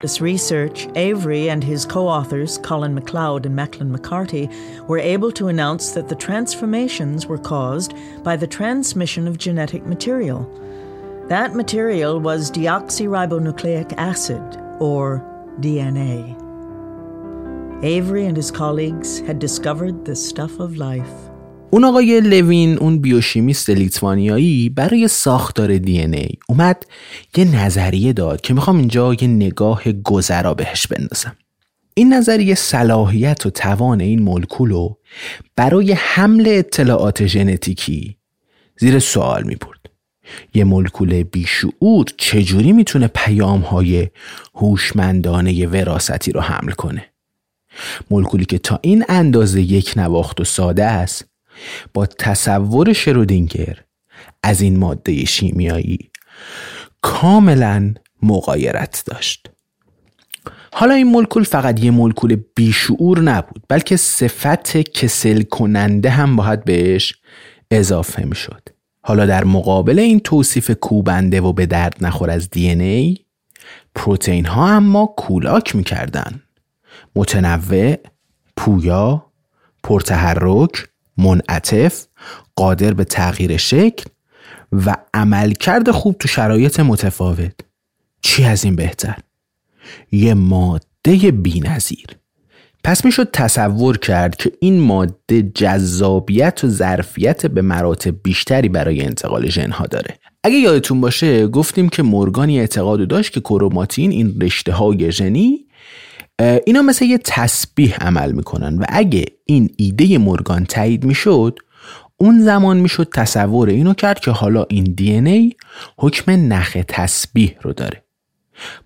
This 0.00 0.22
research, 0.22 0.88
Avery 0.96 1.50
and 1.50 1.62
his 1.62 1.84
co 1.84 2.08
authors, 2.08 2.56
Colin 2.56 2.94
MacLeod 2.94 3.44
and 3.44 3.54
Macklin 3.54 3.94
McCarty, 3.94 4.50
were 4.86 4.98
able 4.98 5.30
to 5.32 5.48
announce 5.48 5.90
that 5.90 6.08
the 6.08 6.14
transformations 6.14 7.26
were 7.26 7.36
caused 7.36 7.92
by 8.24 8.34
the 8.34 8.46
transmission 8.46 9.28
of 9.28 9.36
genetic 9.36 9.84
material. 9.84 10.48
That 11.28 11.54
material 11.54 12.18
was 12.18 12.50
deoxyribonucleic 12.50 13.92
acid, 13.98 14.40
or 14.78 15.22
DNA. 15.60 16.34
Avery 17.84 18.24
and 18.24 18.38
his 18.38 18.50
colleagues 18.50 19.20
had 19.20 19.38
discovered 19.38 20.06
the 20.06 20.16
stuff 20.16 20.60
of 20.60 20.78
life. 20.78 21.29
اون 21.72 21.84
آقای 21.84 22.20
لوین 22.20 22.78
اون 22.78 22.98
بیوشیمیست 22.98 23.70
لیتوانیایی 23.70 24.68
برای 24.68 25.08
ساختار 25.08 25.78
دی 25.78 26.00
ای 26.00 26.28
اومد 26.48 26.86
یه 27.36 27.44
نظریه 27.44 28.12
داد 28.12 28.40
که 28.40 28.54
می‌خوام 28.54 28.78
اینجا 28.78 29.14
یه 29.14 29.28
نگاه 29.28 29.92
گذرا 29.92 30.54
بهش 30.54 30.86
بندازم. 30.86 31.36
این 31.94 32.12
نظریه 32.12 32.54
صلاحیت 32.54 33.46
و 33.46 33.50
توان 33.50 34.00
این 34.00 34.22
مولکول 34.22 34.88
برای 35.56 35.92
حمل 35.92 36.44
اطلاعات 36.48 37.26
ژنتیکی 37.26 38.16
زیر 38.78 38.98
سوال 38.98 39.42
می‌برد. 39.42 39.80
یه 40.54 40.64
مولکول 40.64 41.22
بیشعور 41.22 42.06
چجوری 42.16 42.72
می‌تونه 42.72 43.06
پیام 43.06 43.60
های 43.60 44.08
هوشمندانه 44.54 45.66
وراستی 45.66 46.32
رو 46.32 46.40
حمل 46.40 46.72
کنه؟ 46.72 47.04
مولکولی 48.10 48.44
که 48.44 48.58
تا 48.58 48.78
این 48.82 49.04
اندازه 49.08 49.60
یک 49.62 49.92
نواخت 49.96 50.40
و 50.40 50.44
ساده 50.44 50.84
است 50.84 51.29
با 51.94 52.06
تصور 52.06 52.92
شرودینگر 52.92 53.78
از 54.42 54.60
این 54.60 54.78
ماده 54.78 55.24
شیمیایی 55.24 56.10
کاملا 57.02 57.94
مقایرت 58.22 59.02
داشت. 59.06 59.50
حالا 60.72 60.94
این 60.94 61.06
مولکول 61.06 61.44
فقط 61.44 61.84
یه 61.84 61.90
مولکول 61.90 62.36
بیشعور 62.54 63.20
نبود 63.20 63.62
بلکه 63.68 63.96
صفت 63.96 64.76
کسل 64.76 65.42
کننده 65.42 66.10
هم 66.10 66.36
باید 66.36 66.64
بهش 66.64 67.14
اضافه 67.70 68.24
می 68.24 68.36
شد 68.36 68.68
حالا 69.02 69.26
در 69.26 69.44
مقابل 69.44 69.98
این 69.98 70.20
توصیف 70.20 70.70
کوبنده 70.70 71.40
و 71.40 71.52
به 71.52 71.66
درد 71.66 71.96
نخور 72.00 72.30
از 72.30 72.50
دی 72.50 72.70
ای 72.70 73.16
پروتئین 73.94 74.46
ها 74.46 74.68
اما 74.68 75.06
کولاک 75.06 75.76
می‌کردن. 75.76 76.42
متنوع 77.16 77.96
پویا 78.56 79.26
پرتحرک 79.82 80.88
منعطف 81.20 82.06
قادر 82.56 82.94
به 82.94 83.04
تغییر 83.04 83.56
شکل 83.56 84.04
و 84.72 84.96
عملکرد 85.14 85.90
خوب 85.90 86.16
تو 86.18 86.28
شرایط 86.28 86.80
متفاوت. 86.80 87.52
چی 88.22 88.44
از 88.44 88.64
این 88.64 88.76
بهتر؟ 88.76 89.18
یه 90.12 90.34
ماده 90.34 91.30
بینظیر. 91.32 92.06
پس 92.84 93.04
می‌شد 93.04 93.30
تصور 93.32 93.98
کرد 93.98 94.36
که 94.36 94.52
این 94.60 94.80
ماده 94.80 95.42
جذابیت 95.54 96.64
و 96.64 96.68
ظرفیت 96.68 97.46
به 97.46 97.62
مراتب 97.62 98.14
بیشتری 98.22 98.68
برای 98.68 99.02
انتقال 99.02 99.48
ژنها 99.48 99.86
داره. 99.86 100.18
اگه 100.44 100.56
یادتون 100.56 101.00
باشه 101.00 101.46
گفتیم 101.46 101.88
که 101.88 102.02
مورگانی 102.02 102.60
اعتقاد 102.60 103.08
داشت 103.08 103.32
که 103.32 103.40
کروماتین 103.40 104.10
این 104.10 104.40
رشته 104.40 104.72
های 104.72 105.12
ژنی 105.12 105.66
اینا 106.40 106.82
مثل 106.82 107.04
یه 107.04 107.18
تسبیح 107.18 107.96
عمل 107.96 108.32
می‌کنن 108.32 108.78
و 108.78 108.84
اگه 108.88 109.24
این 109.44 109.70
ایده 109.76 110.18
مورگان 110.18 110.64
تایید 110.64 111.04
می‌شد 111.04 111.58
اون 112.16 112.40
زمان 112.40 112.76
می‌شد 112.76 113.08
تصور 113.14 113.68
اینو 113.68 113.94
کرد 113.94 114.20
که 114.20 114.30
حالا 114.30 114.66
این 114.68 114.84
دی 114.84 115.12
ای 115.12 115.52
حکم 115.98 116.52
نخ 116.52 116.76
تسبیح 116.88 117.56
رو 117.62 117.72
داره. 117.72 118.04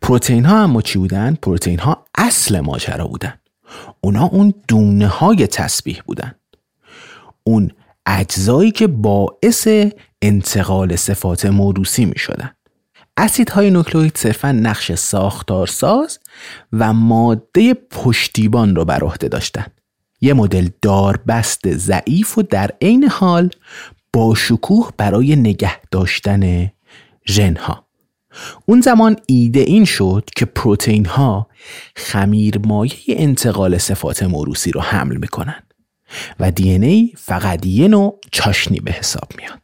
پروتئین 0.03 0.45
ها 0.45 0.63
اما 0.63 0.83
چی 0.83 0.99
بودن؟ 0.99 1.35
پروتئین 1.43 1.79
ها 1.79 2.07
اصل 2.15 2.61
ماجرا 2.61 3.07
بودن. 3.07 3.35
اونا 4.01 4.25
اون 4.25 4.55
دونه 4.69 5.07
های 5.07 5.47
تسبیح 5.47 6.03
بودن. 6.07 6.35
اون 7.45 7.71
اجزایی 8.07 8.71
که 8.71 8.87
باعث 8.87 9.69
انتقال 10.23 10.97
صفات 10.97 11.47
موروسی 11.47 12.05
می 12.05 12.19
شدن 12.19 12.51
اسیدهای 13.17 13.71
نوکلئوید 13.71 14.17
صرفا 14.17 14.53
نقش 14.53 14.93
ساختارساز 14.93 16.19
و 16.73 16.93
ماده 16.93 17.75
پشتیبان 17.75 18.77
رو 18.77 18.85
بر 18.85 19.05
عهده 19.05 19.29
داشتند. 19.29 19.81
یه 20.21 20.33
مدل 20.35 20.69
داربست 20.83 21.75
ضعیف 21.77 22.39
و 22.39 22.43
در 22.43 22.71
عین 22.83 23.05
حال 23.05 23.51
با 24.13 24.35
شکوه 24.35 24.91
برای 24.97 25.37
نگه 25.37 25.81
داشتن 25.91 26.73
ژنها. 27.27 27.87
اون 28.67 28.81
زمان 28.81 29.17
ایده 29.27 29.61
این 29.61 29.85
شد 29.85 30.29
که 30.37 30.45
پروتئین 30.45 31.07
ها 31.07 31.49
خمیر 31.97 32.59
مایه 32.59 32.95
انتقال 33.09 33.79
صفات 33.79 34.23
موروسی 34.23 34.71
رو 34.71 34.81
حمل 34.81 35.17
می‌کنن 35.17 35.63
و 36.41 36.51
دی 36.51 36.71
ای 36.71 37.13
فقط 37.17 37.67
یه 37.67 37.89
نوع 37.89 38.21
چاشنی 38.33 38.81
به 38.81 38.93
حساب 38.93 39.29
میاد. 39.39 39.63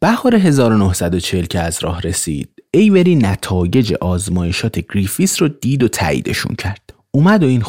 بهار 0.00 0.34
1940 0.34 1.44
که 1.44 1.60
از 1.60 1.78
راه 1.82 2.00
رسید 2.00 2.53
ایوری 2.76 3.16
نتایج 3.16 3.94
آزمایشات 4.00 4.78
گریفیث 4.94 5.42
رو 5.42 5.48
دید 5.48 5.82
و 5.82 5.88
تاییدشون 5.88 6.54
کرد. 6.54 6.94
اومد 7.10 7.44
DNA 7.44 7.62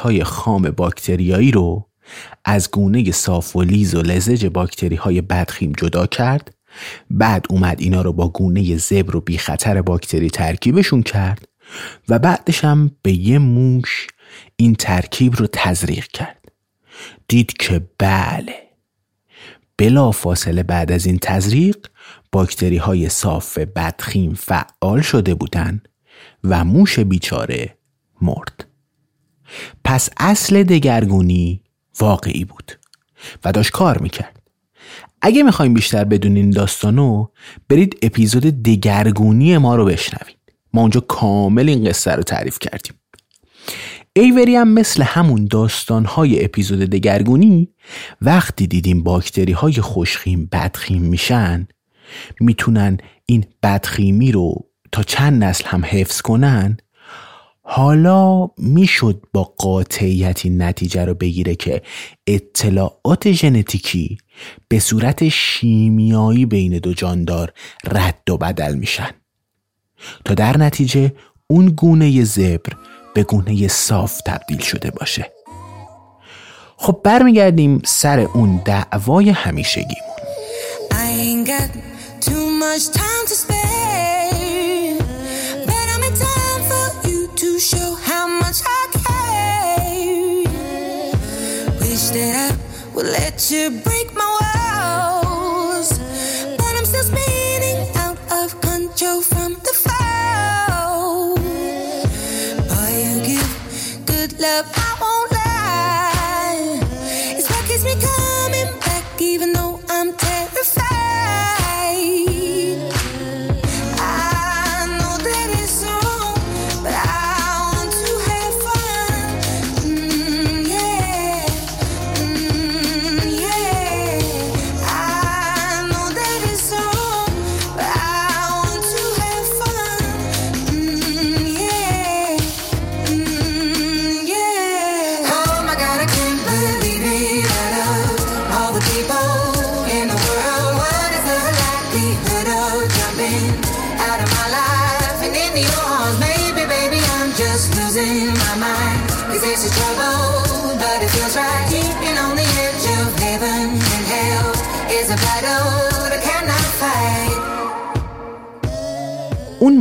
های 0.00 0.24
خام 0.24 0.62
باکتریایی 0.62 1.50
رو 1.50 1.88
از 2.44 2.70
گونه 2.70 3.10
صاف 3.10 3.56
و 3.56 3.62
لیز 3.62 3.94
و 3.94 4.02
لزج 4.02 4.46
باکتری 4.46 4.96
های 4.96 5.20
بدخیم 5.20 5.72
جدا 5.78 6.06
کرد. 6.06 6.54
بعد 7.10 7.46
اومد 7.50 7.80
اینا 7.80 8.02
رو 8.02 8.12
با 8.12 8.28
گونه 8.28 8.76
زبر 8.76 9.16
و 9.16 9.20
بی 9.20 9.38
باکتری 9.86 10.30
ترکیبشون 10.30 11.02
کرد 11.02 11.48
و 12.08 12.18
بعدش 12.18 12.64
هم 12.64 12.90
به 13.02 13.12
یه 13.12 13.38
موش 13.38 14.06
این 14.56 14.74
ترکیب 14.74 15.36
رو 15.36 15.46
تزریق 15.52 16.06
کرد. 16.06 16.44
دید 17.28 17.52
که 17.52 17.80
بله 17.98 18.63
بلا 19.78 20.10
فاصله 20.10 20.62
بعد 20.62 20.92
از 20.92 21.06
این 21.06 21.18
تزریق 21.18 21.86
باکتری 22.32 22.76
های 22.76 23.08
صاف 23.08 23.58
بدخیم 23.58 24.34
فعال 24.34 25.00
شده 25.00 25.34
بودند 25.34 25.88
و 26.44 26.64
موش 26.64 26.98
بیچاره 26.98 27.78
مرد. 28.22 28.66
پس 29.84 30.10
اصل 30.16 30.62
دگرگونی 30.62 31.62
واقعی 32.00 32.44
بود 32.44 32.72
و 33.44 33.52
داشت 33.52 33.70
کار 33.70 33.98
می‌کرد. 33.98 34.40
اگه 35.22 35.42
می‌خوایم 35.42 35.74
بیشتر 35.74 36.04
بدونین 36.04 36.50
داستانو 36.50 37.26
برید 37.68 37.98
اپیزود 38.02 38.42
دگرگونی 38.42 39.58
ما 39.58 39.76
رو 39.76 39.84
بشنوید. 39.84 40.38
ما 40.72 40.80
اونجا 40.80 41.00
کامل 41.00 41.68
این 41.68 41.84
قصه 41.84 42.12
رو 42.12 42.22
تعریف 42.22 42.58
کردیم. 42.58 42.94
ایوری 44.16 44.56
هم 44.56 44.68
مثل 44.68 45.02
همون 45.02 45.46
داستانهای 45.50 46.44
اپیزود 46.44 46.78
دگرگونی 46.78 47.68
وقتی 48.22 48.66
دیدیم 48.66 49.02
باکتری 49.02 49.52
های 49.52 49.72
خوشخیم 49.72 50.48
بدخیم 50.52 51.02
میشن 51.02 51.68
می‌تونن 52.40 52.98
این 53.26 53.44
بدخیمی 53.62 54.32
رو 54.32 54.54
تا 54.92 55.02
چند 55.02 55.44
نسل 55.44 55.64
هم 55.66 55.84
حفظ 55.84 56.20
کنن 56.20 56.76
حالا 57.62 58.48
می‌شد 58.58 59.22
با 59.32 59.42
قاطعیت 59.42 60.46
نتیجه 60.46 61.04
رو 61.04 61.14
بگیره 61.14 61.54
که 61.54 61.82
اطلاعات 62.26 63.32
ژنتیکی 63.32 64.18
به 64.68 64.78
صورت 64.78 65.28
شیمیایی 65.28 66.46
بین 66.46 66.78
دو 66.78 66.94
جاندار 66.94 67.52
رد 67.84 68.30
و 68.30 68.36
بدل 68.36 68.74
میشن. 68.74 69.10
تا 70.24 70.34
در 70.34 70.56
نتیجه 70.56 71.12
اون 71.46 71.66
گونه 71.66 72.24
زبر 72.24 72.72
به 73.14 73.22
گونه 73.22 73.68
صاف 73.68 74.20
تبدیل 74.20 74.60
شده 74.60 74.90
باشه. 74.90 75.32
خب 76.76 77.00
برمیگردیم 77.04 77.82
سر 77.84 78.20
اون 78.20 78.62
دعوای 78.64 79.30
همیشگیمون. 79.30 80.14
Much 82.74 82.90
love, 104.44 104.70
I 104.76 104.96
won't 105.00 105.13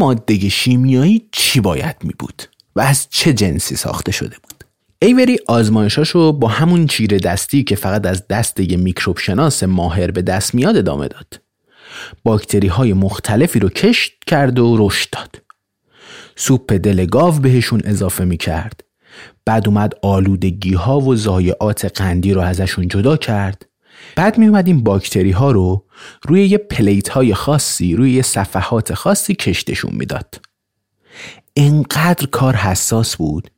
ماده 0.04 0.50
شیمیایی 0.50 1.28
چی 1.32 1.60
باید 1.60 1.96
می 2.04 2.14
بود 2.20 2.44
و 2.76 2.82
از 2.82 3.08
چه 3.10 3.34
جنسی 3.34 3.76
ساخته 3.76 4.12
شده 4.12 4.36
بود؟ 4.44 4.64
ایوری 5.02 5.38
آزمایشاشو 5.48 6.32
با 6.32 6.48
همون 6.48 6.88
چیره 6.88 7.20
دستی 7.20 7.64
که 7.64 7.76
فقط 7.76 8.06
از 8.06 8.28
دست 8.28 8.60
یه 8.60 8.78
میکروب 8.78 9.18
شناس 9.18 9.64
ماهر 9.64 10.12
به 10.12 10.22
دست 10.22 10.56
میاد 10.56 10.78
ادامه 10.78 11.08
داد. 11.08 11.42
باکتری 12.24 12.68
های 12.68 12.94
مختلفی 12.94 13.60
رو 13.60 13.70
کشت 13.70 14.14
کرد 14.28 14.60
و 14.60 14.78
رشد 14.80 15.10
داد. 15.12 15.42
سوپ 16.36 16.74
دل 16.74 17.06
گاو 17.06 17.40
بهشون 17.40 17.82
اضافه 17.86 18.26
می 18.26 18.38
کرد 18.38 18.84
بعد 19.46 19.68
اومد 19.68 19.94
آلودگی 20.02 20.74
ها 20.74 21.00
و 21.00 21.16
ضایعات 21.16 21.86
قندی 22.02 22.34
رو 22.34 22.42
ازشون 22.42 22.88
جدا 22.88 23.18
کرد. 23.18 23.66
بعد 24.16 24.38
می 24.38 24.48
اومد 24.48 24.68
این 24.68 24.84
باکتری 24.84 25.32
ها 25.32 25.52
رو 25.52 25.86
روی 26.28 26.46
یه 26.46 26.58
plate 26.58 27.10
های 27.10 27.34
خاصی 27.34 27.96
روی 27.96 28.12
یه 28.12 28.22
صفحات 28.22 28.94
خاصی 28.94 29.36
کشتشون 29.36 29.92
می‌داد. 29.96 30.42
انقدر 31.56 32.28
کار 32.32 32.56
حساس 32.56 33.16
بود 33.16 33.52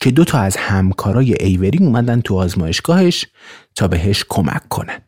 که 0.00 0.10
دو 0.10 0.24
تا 0.24 0.38
از 0.38 0.56
همکارای 0.56 1.34
ایوری 1.40 1.78
اومدن 1.78 2.20
تو 2.20 2.36
آزمایشگاهش 2.36 3.26
تا 3.74 3.88
بهش 3.88 4.24
کمک 4.28 4.68
کنن. 4.68 5.00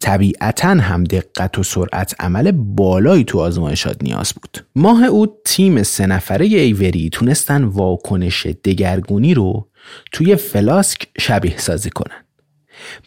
طبیعتا 0.00 0.68
هم 0.68 1.04
دقت 1.04 1.58
و 1.58 1.62
سرعت 1.62 2.14
عمل 2.20 2.52
بالایی 2.52 3.24
تو 3.24 3.40
آزمایشات 3.40 4.02
نیاز 4.02 4.32
بود. 4.32 4.66
ماه 4.76 5.04
او 5.04 5.26
تیم 5.44 5.82
سه 5.82 6.06
نفره 6.06 6.46
ایوری 6.46 7.08
تونستن 7.08 7.64
واکنش 7.64 8.46
دگرگونی 8.46 9.34
رو 9.34 9.68
توی 10.12 10.36
فلاسک 10.36 11.06
شبیه 11.18 11.58
سازی 11.58 11.90
کنن. 11.90 12.23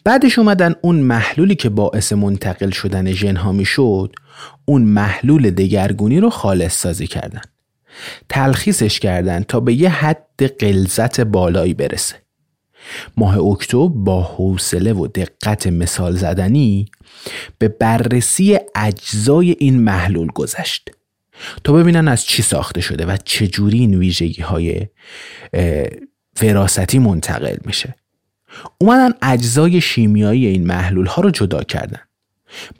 بعدش 0.04 0.38
اومدن 0.38 0.74
اون 0.82 0.96
محلولی 0.96 1.54
که 1.54 1.68
باعث 1.68 2.12
منتقل 2.12 2.70
شدن 2.70 3.12
ژنها 3.12 3.52
می‌شد 3.52 4.12
اون 4.64 4.82
محلول 4.82 5.50
دگرگونی 5.50 6.20
رو 6.20 6.30
خالص 6.30 6.80
سازی 6.80 7.06
کردن. 7.06 7.40
تلخیصش 8.28 9.00
کردن 9.00 9.42
تا 9.42 9.60
به 9.60 9.74
یه 9.74 9.88
حد 9.88 10.60
قلزت 10.60 11.20
بالایی 11.20 11.74
برسه. 11.74 12.14
ماه 13.16 13.38
اکتبر 13.38 13.88
با 13.94 14.22
حوصله 14.22 14.92
و 14.92 15.06
دقت 15.06 15.66
مثال 15.66 16.16
زدنی 16.16 16.86
به 17.58 17.68
بررسی 17.68 18.58
اجزای 18.74 19.56
این 19.58 19.80
محلول 19.80 20.26
گذشت. 20.26 20.90
تا 21.64 21.72
ببینن 21.72 22.08
از 22.08 22.24
چی 22.24 22.42
ساخته 22.42 22.80
شده 22.80 23.06
و 23.06 23.16
چجوری 23.24 23.78
این 23.78 23.94
ویژگی 23.94 24.42
های 24.42 24.86
فراستی 26.36 26.98
منتقل 26.98 27.56
میشه. 27.64 27.94
اومدن 28.78 29.10
اجزای 29.22 29.80
شیمیایی 29.80 30.46
این 30.46 30.66
محلول 30.66 31.06
ها 31.06 31.22
رو 31.22 31.30
جدا 31.30 31.62
کردن. 31.62 32.00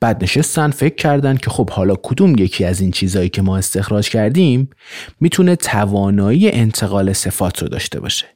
بعد 0.00 0.22
نشستن 0.22 0.70
فکر 0.70 0.94
کردن 0.94 1.36
که 1.36 1.50
خب 1.50 1.70
حالا 1.70 1.94
کدوم 2.02 2.34
یکی 2.38 2.64
از 2.64 2.80
این 2.80 2.90
چیزهایی 2.90 3.28
که 3.28 3.42
ما 3.42 3.56
استخراج 3.56 4.08
کردیم 4.08 4.70
می‌تونه 5.20 5.56
توانایی 5.56 6.50
انتقال 6.50 7.12
صفات 7.12 7.62
رو 7.62 7.68
داشته 7.68 8.00
باشه. 8.00 8.26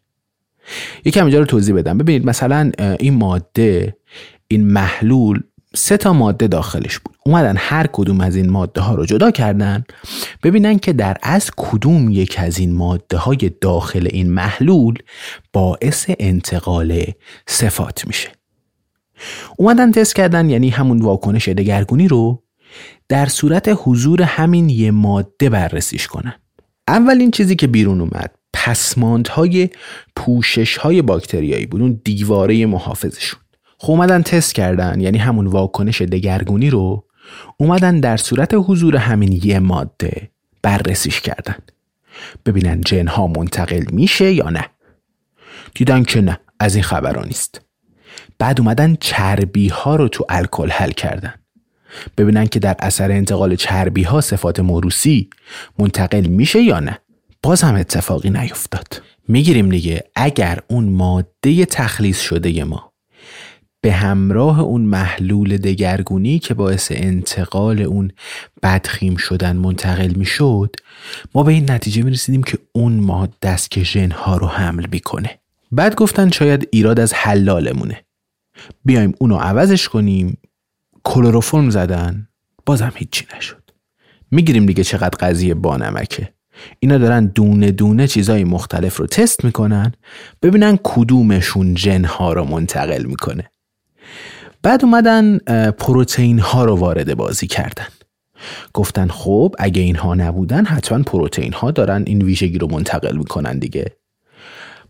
یکم 1.05 1.25
اینجا 1.25 1.39
رو 1.39 1.45
توضیح 1.45 1.75
بدم. 1.75 1.99
ببینید 1.99 2.27
مثلا 2.27 2.73
این 2.79 3.15
ماده 3.15 3.97
این 4.49 4.67
محلول 4.67 5.43
سه 5.75 5.97
تا 5.97 6.13
ماده 6.13 6.47
داخلش 6.47 6.99
بود. 6.99 7.17
اومدن 7.27 7.57
هر 7.57 7.87
کدوم 7.93 8.21
از 8.21 8.37
این 8.37 8.51
ماده 8.51 8.81
ها 8.81 8.95
رو 8.95 9.07
جدا 9.07 9.31
کردن 9.31 9.85
ببینن 10.43 10.79
که 10.79 10.93
در 10.93 11.17
از 11.23 11.51
کدوم 11.57 12.11
یک 12.11 12.35
از 12.39 12.59
این 12.59 12.75
ماده 12.75 13.17
های 13.17 13.51
داخل 13.61 14.09
این 14.11 14.31
محلول 14.31 14.99
باعث 15.53 16.11
انتقال 16.19 17.05
صفات 17.47 18.07
میشه. 18.07 18.29
اومدن 19.57 19.93
تست 19.93 20.17
کردن 20.17 20.51
یعنی 20.51 20.69
همون 20.69 21.03
واکنش 21.03 21.49
دگرگونی 21.49 22.09
رو 22.09 22.43
در 23.09 23.27
صورت 23.27 23.71
حضور 23.85 24.23
همین 24.23 24.69
یه 24.69 24.91
ماده 24.91 25.51
بررسیش 25.51 26.07
کنن. 26.07 26.35
اولین 26.89 27.31
چیزی 27.31 27.57
که 27.57 27.67
بیرون 27.67 28.01
اومد 28.01 28.35
پسماندهای 28.53 29.69
پوشش 30.17 30.77
های 30.77 31.03
باکتریایی 31.03 31.67
بود. 31.67 31.81
اون 31.81 32.01
دیواره 32.05 32.67
محافظشون. 32.67 33.42
خب 33.83 33.91
اومدن 33.91 34.23
تست 34.23 34.55
کردن 34.55 35.01
یعنی 35.01 35.19
همون 35.19 35.47
واکنش 35.47 36.03
دگرگونی 36.03 36.71
رو 36.71 37.05
اومدن 37.57 38.01
در 38.01 38.17
صورت 38.17 38.55
حضور 38.55 38.97
همین 38.97 39.41
یه 39.45 39.59
ماده 39.59 40.31
بررسیش 40.63 41.21
کردن. 41.21 41.55
ببینن 42.47 42.81
جن 42.81 43.07
ها 43.07 43.27
منتقل 43.27 43.85
میشه 43.93 44.33
یا 44.33 44.51
نه. 44.51 44.65
دیدن 45.75 46.03
که 46.03 46.21
نه 46.21 46.39
از 46.61 46.75
این 46.75 46.85
خبران 46.85 47.27
نیست. 47.27 47.61
بعد 48.39 48.61
اومدن 48.61 48.97
چربی 49.01 49.69
ها 49.69 49.97
رو 49.97 50.09
تو 50.09 50.25
الکل 50.29 50.71
حل 50.71 50.91
کردن. 50.91 51.35
ببینن 52.19 52.47
که 52.47 52.59
در 52.59 52.77
اثر 52.79 53.11
انتقال 53.11 53.57
چربی 53.57 54.03
ها 54.03 54.21
صفات 54.21 54.61
موروسی 54.61 55.31
منتقل 55.79 56.27
میشه 56.27 56.63
یا 56.63 56.81
نه. 56.81 56.99
باز 57.43 57.63
هم 57.63 57.75
اتفاقی 57.75 58.31
نیفتاد. 58.31 59.03
می‌گیریم 59.29 59.69
دیگه 59.69 60.05
اگر 60.17 60.59
اون 60.69 60.89
ماده 60.89 61.65
تخلیص 61.65 62.21
شده 62.21 62.65
ما 62.65 62.92
به 63.85 63.93
همراه 63.93 64.61
اون 64.61 64.81
محلول 64.81 65.57
دگرگونی 65.57 66.39
که 66.39 66.55
باعث 66.55 66.93
انتقال 66.95 67.81
اون 67.81 68.11
بدخیم 68.63 69.17
شدن 69.17 69.57
منتقل 69.57 70.13
می‌شد 70.17 70.77
ما 71.35 71.43
به 71.43 71.53
این 71.53 71.71
نتیجه 71.71 72.03
می 72.03 72.11
رسیدیم 72.11 72.43
که 72.43 72.59
اون 72.73 72.93
ماده 72.93 73.49
است 73.49 73.71
که 73.71 73.83
ژنها 73.83 74.37
رو 74.37 74.47
حمل 74.47 74.87
می‌کنه. 74.93 75.39
بعد 75.73 75.95
گفتن 75.95 76.31
شاید 76.31 76.69
ایراد 76.73 77.01
از 77.01 77.15
حلالمونه. 77.15 78.05
بیایم 78.85 79.15
اونو 79.19 79.37
عوضش 79.37 79.89
کنیم. 79.89 80.39
کلروفرم 81.05 81.71
زدن. 81.71 82.29
بازم 82.67 82.93
هیچی 82.95 83.27
نشد. 83.37 83.63
می‌گیریم 84.31 84.67
دیگه 84.67 84.85
چقدر 84.85 85.19
قضیه 85.29 85.55
بانمکه 85.55 86.33
اینا 86.81 86.99
دارن 86.99 87.27
دونه 87.27 87.71
دونه 87.71 88.07
چیزای 88.07 88.45
مختلف 88.45 88.97
رو 88.97 89.07
تست 89.07 89.45
می‌کنن 89.45 89.93
ببینن 90.43 90.79
کدومشون 90.83 91.77
ژن 91.77 92.05
ها 92.05 92.33
رو 92.33 92.45
منتقل 92.45 93.05
می‌کنه. 93.05 93.52
بعد 94.63 94.85
اومدن 94.85 95.39
پروتئین 95.71 96.39
ها 96.39 96.65
رو 96.65 96.77
وارد 96.77 97.15
بازی 97.15 97.47
کردن. 97.47 97.87
گفتن 98.75 99.09
خب 99.09 99.55
اگه 99.59 99.83
اینها 99.83 100.15
نبودن 100.15 100.65
حتما 100.65 101.03
پروتئین 101.03 101.53
ها 101.53 101.71
دارن 101.71 102.05
این 102.07 102.23
ویژگی 102.23 102.59
رو 102.59 102.69
منتقل 102.71 103.17
می‌کنن 103.17 103.59
دیگه. 103.59 103.97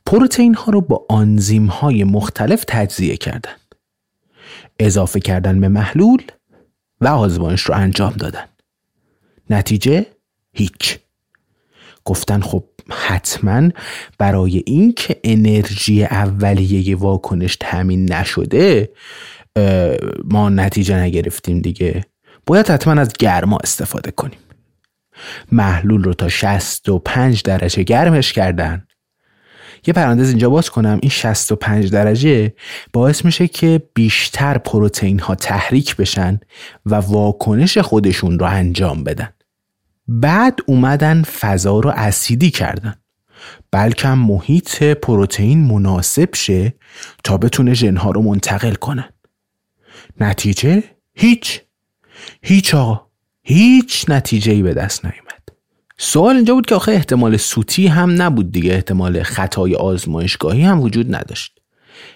پروتئین 0.07 0.55
ها 0.55 0.73
رو 0.73 0.81
با 0.81 1.07
آنزیم 1.09 1.67
های 1.67 2.05
مختلف 2.05 2.65
تجزیه 2.69 3.17
کردن. 3.17 3.55
اضافه 4.79 5.21
کردن 5.21 5.61
به 5.61 5.69
محلول 5.69 6.23
و 7.01 7.09
آزمایش 7.09 7.61
رو 7.61 7.75
انجام 7.75 8.13
دادن. 8.13 8.45
نتیجه 9.51 10.07
هیچ. 10.53 10.99
گفتن 12.05 12.41
خب 12.41 12.65
حتما 12.91 13.69
برای 14.19 14.63
اینکه 14.67 15.21
انرژی 15.25 16.05
اولیه 16.05 16.97
واکنش 16.97 17.57
تامین 17.61 18.13
نشده 18.13 18.91
ما 20.25 20.49
نتیجه 20.49 20.97
نگرفتیم 20.97 21.61
دیگه. 21.61 22.05
باید 22.47 22.71
حتما 22.71 23.01
از 23.01 23.13
گرما 23.19 23.59
استفاده 23.63 24.11
کنیم. 24.11 24.39
محلول 25.53 26.05
رو 26.05 26.15
تا 26.15 26.29
65 26.29 27.43
درجه 27.43 27.83
گرمش 27.83 28.33
کردن. 28.33 28.87
یه 29.87 29.95
پرانتز 29.95 30.29
اینجا 30.29 30.51
باز 30.51 30.71
کنم 30.71 30.99
این 31.03 31.11
65 31.11 31.91
درجه 31.91 32.55
باعث 32.93 33.25
میشه 33.25 33.49
که 33.49 33.83
بیشتر 33.95 34.59
پروتئین 34.59 35.19
ها 35.19 35.35
تحریک 35.35 35.97
بشن 35.97 36.41
و 36.87 36.95
واکنش 36.95 37.79
خودشون 37.79 38.39
رو 38.39 38.47
انجام 38.47 39.05
بدن. 39.05 39.29
بعد 40.09 40.59
اومدن 40.67 41.23
فضا 41.23 41.81
رو 41.81 41.91
اسیدی 41.91 42.51
کردن. 42.51 42.95
بلکه 43.71 44.09
محیط 44.09 44.83
پروتئین 44.83 45.65
مناسب 45.65 46.35
شه 46.35 46.75
تا 47.25 47.37
بتونه 47.37 47.75
ژنها 47.75 48.11
رو 48.11 48.23
منتقل 48.23 48.75
کنن 48.75 49.09
نتیجه؟ 50.21 50.85
هیچ. 51.15 51.61
هیچ 52.43 52.75
آقا. 52.75 53.07
هیچ 53.43 54.05
نتیجه 54.09 54.63
به 54.63 54.75
دست 54.75 55.05
نیومد. 55.05 55.49
سوال 55.99 56.37
اینجا 56.37 56.55
بود 56.55 56.67
که 56.67 56.75
آخه 56.75 56.93
احتمال 56.93 57.37
سوتی 57.37 57.87
هم 57.87 58.23
نبود 58.23 58.53
دیگه. 58.53 58.75
احتمال 58.75 59.23
خطای 59.23 59.75
آزمایشگاهی 59.75 60.63
هم 60.63 60.81
وجود 60.81 61.15
نداشت. 61.15 61.59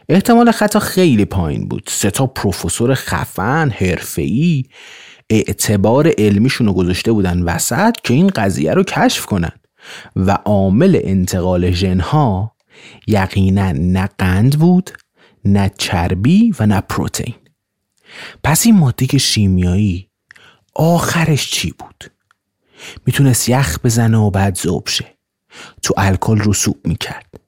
احتمال 0.08 0.50
خطا 0.50 0.78
خیلی 0.78 1.24
پایین 1.24 1.68
بود. 1.68 1.88
سه 1.92 2.10
تا 2.10 2.26
پروفسور 2.26 2.94
خفن 2.94 3.70
حرفه‌ای. 3.70 4.64
اعتبار 5.30 6.12
علمیشون 6.18 6.66
رو 6.66 6.72
گذاشته 6.72 7.12
بودن 7.12 7.42
وسط 7.42 7.94
که 8.04 8.14
این 8.14 8.26
قضیه 8.26 8.74
رو 8.74 8.82
کشف 8.82 9.26
کنن. 9.26 9.52
و 10.16 10.30
عامل 10.30 11.00
انتقال 11.04 11.70
ژنها 11.70 12.56
یقینا 13.06 13.72
نه 13.72 14.08
قند 14.18 14.58
بود 14.58 14.90
نه 15.44 15.70
چربی 15.78 16.54
و 16.60 16.66
نه 16.66 16.80
پروتئین. 16.80 17.34
پس 18.44 18.66
این 18.66 18.74
ماده 18.74 19.18
شیمیایی 19.18 20.08
آخرش 20.74 21.50
چی 21.50 21.74
بود؟ 21.78 22.10
می‌تونست 23.06 23.48
یخ 23.48 23.78
بزنه 23.84 24.18
و 24.18 24.30
بعد 24.30 24.56
زوب 24.56 24.88
شه. 24.88 25.04
تو 25.82 25.94
الکل 25.96 26.40
رسوب 26.44 26.80
می‌کرد. 26.84 27.40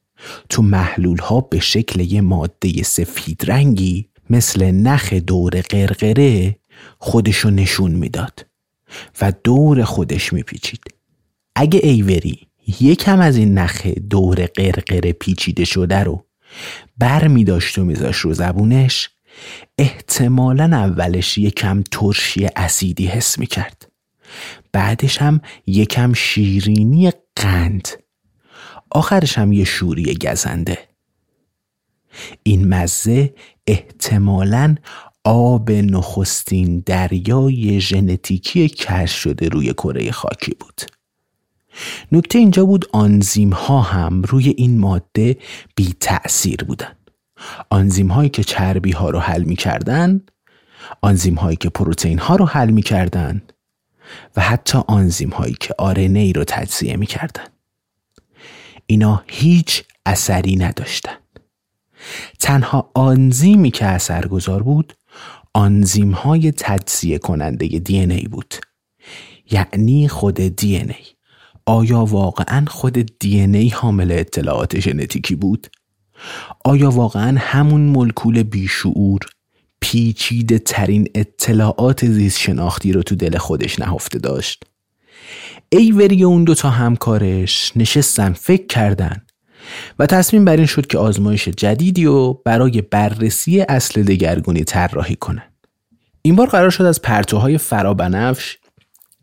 تو 0.49 0.63
محلول 0.63 1.19
ها 1.19 1.41
به 1.41 1.61
شکل 1.61 2.01
یه 2.01 2.21
ماده 2.21 2.83
سفید 2.83 3.45
رنگی 3.51 4.09
مثل 4.31 4.71
نخ 4.71 5.13
دور 5.13 5.61
قرقره 5.61 6.57
خودشو 6.99 7.51
نشون 7.51 7.91
می‌داد 7.91 8.47
و 9.21 9.33
دور 9.45 9.85
خودش 9.85 10.33
میپیچید. 10.33 10.81
اگه 11.57 11.81
ایوری 11.83 12.49
یکم 12.81 13.21
از 13.21 13.37
این 13.37 13.59
نخ 13.59 13.87
دور 13.87 14.47
قرقره 14.47 15.13
پیچیده 15.13 15.65
شده 15.65 15.99
رو 15.99 16.25
بر 16.99 17.29
می 17.29 17.45
داشت 17.45 17.79
و 17.79 17.85
میذاش 17.85 18.17
رو 18.17 18.35
زبونش 18.35 19.11
احتمالا 19.79 20.65
اولش 20.65 21.39
یکم 21.39 21.83
ترشی 21.91 22.49
اسیدی 22.57 23.07
حس 23.07 23.39
می 23.39 23.47
کرد 23.47 23.93
بعدش 24.73 25.23
هم 25.23 25.41
یکم 25.67 26.13
شیرینی 26.13 27.13
قند. 27.37 27.89
آخرش 28.91 29.39
هم 29.39 29.53
یه 29.53 29.65
شوری 29.65 30.15
گزنده. 30.15 30.79
این 32.43 32.69
مزه 32.69 33.35
احتمالا 33.67 34.77
آب 35.31 35.71
نخستین 35.71 36.83
دریای 36.87 37.81
ژنتیکی 37.81 38.69
کشف 38.69 39.17
شده 39.17 39.49
روی 39.49 39.73
کره 39.73 40.11
خاکی 40.11 40.55
بود. 40.61 40.81
نکته 42.13 42.39
اینجا 42.39 42.65
بود 42.65 42.85
آنزیم 42.93 43.51
ها 43.51 43.81
هم 43.81 44.23
روی 44.23 44.49
این 44.49 44.79
ماده 44.79 45.37
بی 45.77 45.95
تأثیر 46.01 46.65
بودن. 46.65 46.93
آنزیم 47.71 48.09
هایی 48.09 48.31
که 48.31 48.45
چربی 48.45 48.93
ها 48.93 49.11
رو 49.11 49.19
حل 49.19 49.43
می 49.43 49.57
کردن 49.57 50.21
آنزیم 51.01 51.35
هایی 51.35 51.57
که 51.57 51.69
پروتئین 51.69 52.19
ها 52.19 52.37
رو 52.37 52.47
حل 52.47 52.71
می 52.71 52.83
کردن 52.83 53.43
و 54.37 54.41
حتی 54.41 54.79
آنزیم 54.87 55.31
هایی 55.31 55.57
که 55.61 55.75
آرنه 55.79 56.19
ای 56.19 56.33
رو 56.33 56.45
تجزیه 56.45 56.97
می 56.97 57.07
کردن 57.07 57.45
اینا 58.87 59.23
هیچ 59.27 59.85
اثری 60.07 60.57
نداشتن. 60.57 61.17
تنها 62.39 62.91
آنزیمی 62.95 63.71
که 63.71 63.87
اثرگذار 63.87 64.63
بود 64.63 64.95
آنزیم 65.55 66.11
های 66.11 66.53
تجزیه 66.53 67.19
کننده 67.19 67.67
دی 67.67 67.99
ای 67.99 68.29
بود 68.29 68.55
یعنی 69.51 70.09
خود 70.09 70.35
دی 70.35 70.77
ای 70.77 70.95
آیا 71.67 72.05
واقعا 72.05 72.65
خود 72.69 73.19
دی 73.19 73.41
ای 73.41 73.69
حامل 73.69 74.13
اطلاعات 74.13 74.81
ژنتیکی 74.81 75.35
بود؟ 75.35 75.67
آیا 76.65 76.91
واقعا 76.91 77.37
همون 77.41 77.81
ملکول 77.81 78.43
بیشعور 78.43 79.21
پیچیده 79.81 80.59
ترین 80.59 81.09
اطلاعات 81.15 82.07
زیست 82.07 82.39
شناختی 82.39 82.93
رو 82.93 83.03
تو 83.03 83.15
دل 83.15 83.39
خودش 83.39 83.81
نهفته 83.81 84.19
داشت؟ 84.19 84.65
ایوری 85.69 86.25
اون 86.25 86.45
دوتا 86.45 86.71
همکارش 86.71 87.73
نشستن 87.77 88.33
فکر 88.33 88.67
کردن 88.67 89.23
و 89.99 90.07
تصمیم 90.07 90.45
بر 90.45 90.57
این 90.57 90.67
شد 90.67 90.87
که 90.87 90.99
آزمایش 90.99 91.49
جدیدی 91.49 92.07
و 92.07 92.33
برای 92.33 92.83
بررسی 92.83 93.61
اصل 93.61 94.03
دگرگونی 94.03 94.65
طراحی 94.65 95.17
کنن. 95.17 95.43
این 96.23 96.37
بار 96.37 96.47
قرار 96.47 96.71
شد 96.71 96.85
از 96.85 97.03
پرتوهای 97.03 97.59
فرابنفش 97.59 98.57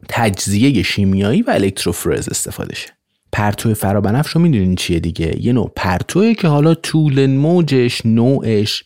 تجزیه 0.09 0.83
شیمیایی 0.83 1.41
و 1.41 1.51
الکتروفرز 1.51 2.29
استفاده 2.29 2.75
شه. 2.75 2.89
پرتو 3.31 3.73
فرابنفش 3.73 4.31
رو 4.31 4.41
می‌دونین 4.41 4.75
چیه 4.75 4.99
دیگه؟ 4.99 5.35
یه 5.39 5.53
نوع 5.53 5.71
پرتوه 5.75 6.33
که 6.33 6.47
حالا 6.47 6.75
طول 6.75 7.25
موجش 7.25 8.05
نوعش 8.05 8.83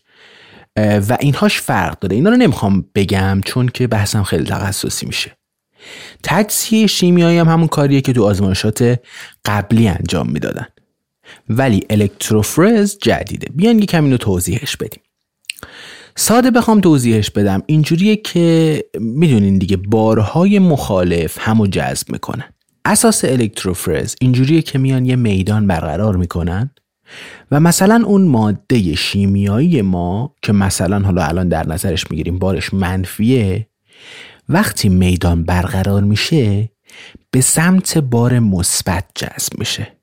و 0.77 1.17
اینهاش 1.19 1.61
فرق 1.61 1.99
داره. 1.99 2.15
اینا 2.15 2.29
رو 2.29 2.35
نمی‌خوام 2.35 2.85
بگم 2.95 3.41
چون 3.45 3.67
که 3.67 3.87
بحثم 3.87 4.23
خیلی 4.23 4.43
تخصصی 4.43 5.05
میشه. 5.05 5.31
تجزیه 6.23 6.87
شیمیایی 6.87 7.37
هم 7.37 7.47
همون 7.47 7.67
کاریه 7.67 8.01
که 8.01 8.13
تو 8.13 8.23
آزمایشات 8.23 8.99
قبلی 9.45 9.87
انجام 9.87 10.29
می‌دادن. 10.29 10.65
ولی 11.49 11.81
الکتروفرز 11.89 12.97
جدیده. 13.01 13.47
بیان 13.55 13.79
یکم 13.79 14.03
اینو 14.03 14.17
توضیحش 14.17 14.77
بدیم. 14.77 15.03
ساده 16.15 16.51
بخوام 16.51 16.81
توضیحش 16.81 17.29
بدم. 17.29 17.63
اینجوریه 17.65 18.15
که 18.15 18.83
می‌دونین 18.99 19.57
دیگه 19.57 19.77
بارهای 19.77 20.59
مخالف 20.59 21.37
همو 21.39 21.67
جذب 21.67 22.11
می‌کنن. 22.11 22.53
اساس 22.85 23.25
الکتروفرز 23.25 24.15
اینجوریه 24.21 24.61
که 24.61 24.79
میان 24.79 25.05
یه 25.05 25.15
میدان 25.15 25.67
برقرار 25.67 26.15
می‌کنن 26.15 26.69
و 27.51 27.59
مثلا 27.59 28.03
اون 28.05 28.21
ماده 28.21 28.95
شیمیایی 28.95 29.81
ما 29.81 30.35
که 30.41 30.53
مثلا 30.53 30.99
حالا 30.99 31.23
الان 31.23 31.49
در 31.49 31.67
نظرش 31.67 32.11
می‌گیریم 32.11 32.39
بارش 32.39 32.73
منفیه 32.73 33.67
وقتی 34.49 34.89
میدان 34.89 35.43
برقرار 35.43 36.03
میشه 36.03 36.69
به 37.31 37.41
سمت 37.41 37.97
بار 37.97 38.39
مثبت 38.39 39.05
جذب 39.15 39.59
میشه. 39.59 39.98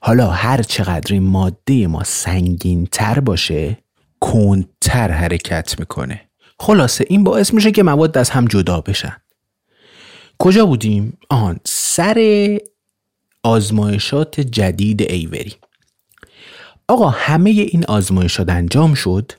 حالا 0.00 0.30
هر 0.30 0.62
چقدر 0.62 1.14
این 1.14 1.22
ماده 1.22 1.86
ما 1.86 2.04
سنگین 2.04 2.86
تر 2.86 3.20
باشه 3.20 3.78
کندتر 4.20 5.10
حرکت 5.10 5.80
می‌کنه. 5.80 6.20
خلاصه 6.58 7.04
این 7.08 7.24
باعث 7.24 7.54
میشه 7.54 7.70
که 7.70 7.82
مواد 7.82 8.18
از 8.18 8.30
هم 8.30 8.44
جدا 8.44 8.80
بشن. 8.80 9.16
کجا 10.38 10.66
بودیم؟ 10.66 11.18
آن 11.30 11.60
سر 11.64 12.58
آزمایشات 13.42 14.40
جدید 14.40 15.02
ایوری. 15.02 15.54
آقا 16.88 17.08
همه 17.08 17.50
این 17.50 17.84
آزمایشات 17.84 18.48
انجام 18.48 18.94
شد 18.94 19.32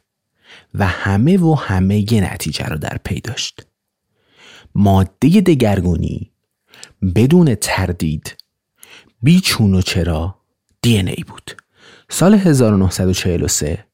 و 0.73 0.87
همه 0.87 1.37
و 1.37 1.53
همه 1.53 2.13
یه 2.13 2.33
نتیجه 2.33 2.65
رو 2.65 2.77
در 2.77 2.97
پی 3.03 3.21
داشت. 3.21 3.65
ماده 4.75 5.41
دگرگونی 5.41 6.31
بدون 7.15 7.55
تردید 7.55 8.37
بیچون 9.23 9.73
و 9.73 9.81
چرا 9.81 10.35
دی 10.81 10.97
ای 10.97 11.23
بود 11.27 11.55
سال 12.09 12.33
1943 12.33 13.85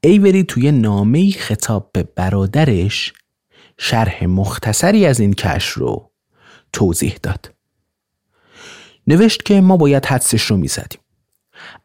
ایوری 0.00 0.44
توی 0.44 0.72
نامه 0.72 1.30
خطاب 1.30 1.90
به 1.92 2.02
برادرش 2.02 3.12
شرح 3.78 4.24
مختصری 4.24 5.06
از 5.06 5.20
این 5.20 5.34
کش 5.34 5.68
رو 5.68 6.10
توضیح 6.72 7.18
داد. 7.22 7.54
نوشت 9.06 9.44
که 9.44 9.60
ما 9.60 9.76
باید 9.76 10.06
حدسش 10.06 10.42
رو 10.42 10.56
می‌زدیم. 10.56 11.00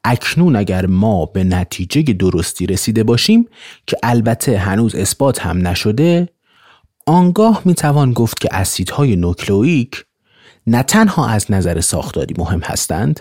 اکنون 0.04 0.56
اگر 0.56 0.86
ما 0.86 1.26
به 1.26 1.44
نتیجه 1.44 2.02
درستی 2.02 2.66
رسیده 2.66 3.04
باشیم 3.04 3.50
که 3.88 3.98
البته 4.04 4.58
هنوز 4.58 4.96
اثبات 4.96 5.42
هم 5.42 5.68
نشده 5.68 6.30
آنگاه 7.06 7.62
می‌توان 7.66 8.14
گفت 8.14 8.40
که 8.40 8.50
اسیدهای 8.52 9.16
نوکلئیک 9.16 10.06
نه 10.70 10.84
تنها 10.84 11.28
از 11.28 11.52
نظر 11.52 11.82
ساختاری 11.82 12.36
مهم 12.38 12.60
هستند 12.60 13.20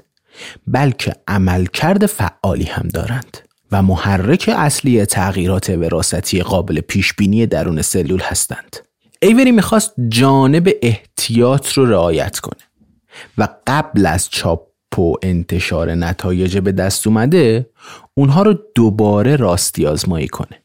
بلکه 0.67 1.13
عملکرد 1.29 2.07
فعالی 2.07 2.65
هم 2.65 2.89
دارند. 2.89 3.39
و 3.73 3.83
محرک 3.83 4.51
اصلی 4.57 5.07
تغییرات 5.07 5.71
وراثتی 5.71 6.43
قابل 6.43 6.81
پیش 6.81 7.15
بینی 7.15 7.47
درون 7.47 7.83
سلول 7.83 8.21
هستند. 8.21 8.77
ایوری 9.23 9.53
می‌خواست 9.53 9.93
جانب 10.09 10.71
احتیاط 10.83 11.73
رو 11.73 11.87
رعایت 11.87 12.39
کنه 12.39 12.63
و 13.39 13.49
قبل 13.67 14.07
از 14.07 14.31
چاپ 14.31 14.99
و 14.99 15.15
انتشار 15.23 15.95
نتایج 15.95 16.59
به 16.59 16.73
دست 16.73 17.07
اومده 17.07 17.71
اونها 18.15 18.43
رو 18.43 18.59
دوباره 18.75 19.37
راستی 19.37 19.87
آزمایی 19.87 20.29
کنه. 20.29 20.63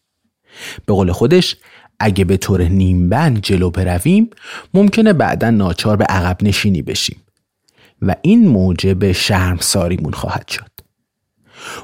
به 0.86 0.94
قول 0.94 1.12
خودش 1.12 1.58
اگه 2.00 2.26
به 2.26 2.38
طور 2.38 2.64
نیمبند 2.64 3.42
جلو 3.42 3.70
برویم 3.70 4.30
ممکنه 4.74 5.14
بعدا 5.14 5.50
ناچار 5.50 5.98
به 5.98 6.06
عقب 6.06 6.38
نشینی 6.42 6.82
بشیم. 6.82 7.22
و 8.02 8.16
این 8.22 8.48
موجب 8.48 9.12
شرمساریمون 9.12 10.14
خواهد 10.14 10.48
شد. 10.48 10.70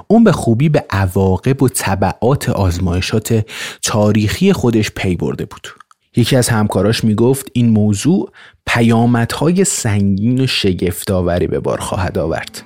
اون 0.08 0.24
به 0.24 0.32
خوبی 0.32 0.70
به 0.70 0.86
عواقب 0.90 1.64
و 1.64 1.70
طبعات 1.70 2.50
آزمایشات 2.50 3.46
تاریخی 3.84 4.54
خودش 4.54 4.92
پی 4.92 5.16
برده 5.16 5.46
بود. 5.46 5.68
یکی 6.16 6.36
از 6.36 6.50
همکاراش 6.50 7.04
می‌گفت 7.04 7.48
این 7.54 7.70
موضوع 7.70 8.32
پیامدهای 8.68 9.64
سنگین 9.64 10.42
و 10.42 10.48
شگفتآوری 10.48 11.48
به 11.48 11.60
بار 11.60 11.80
خواهد 11.80 12.18
آورد. 12.18 12.62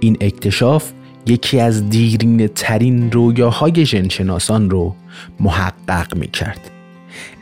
این 0.00 0.16
اکتشاف 0.20 0.92
یکی 1.26 1.60
از 1.60 1.90
دیرین 1.90 2.46
ترین 2.46 3.12
رویاهای 3.12 3.86
ژنشناسان 3.86 4.70
رو 4.70 4.94
محقق 5.40 6.16
می 6.16 6.28
کرد. 6.28 6.70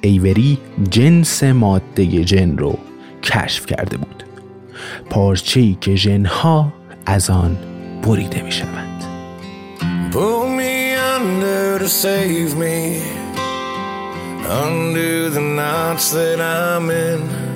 ایوری 0.00 0.58
جنس 0.90 1.44
ماده 1.44 2.24
جن 2.24 2.58
رو 2.58 2.78
کشف 3.22 3.66
کرده 3.66 3.96
بود. 3.96 4.24
پارچه‌ای 5.10 5.76
که 5.80 5.94
ژنها 5.96 6.72
از 7.06 7.30
آن 7.30 7.56
بریده 8.02 8.42
می 8.42 8.52
شوند 8.52 9.04
Undo 14.50 15.30
the 15.30 15.40
knots 15.40 16.10
that 16.10 16.40
I'm 16.40 16.90
in 16.90 17.49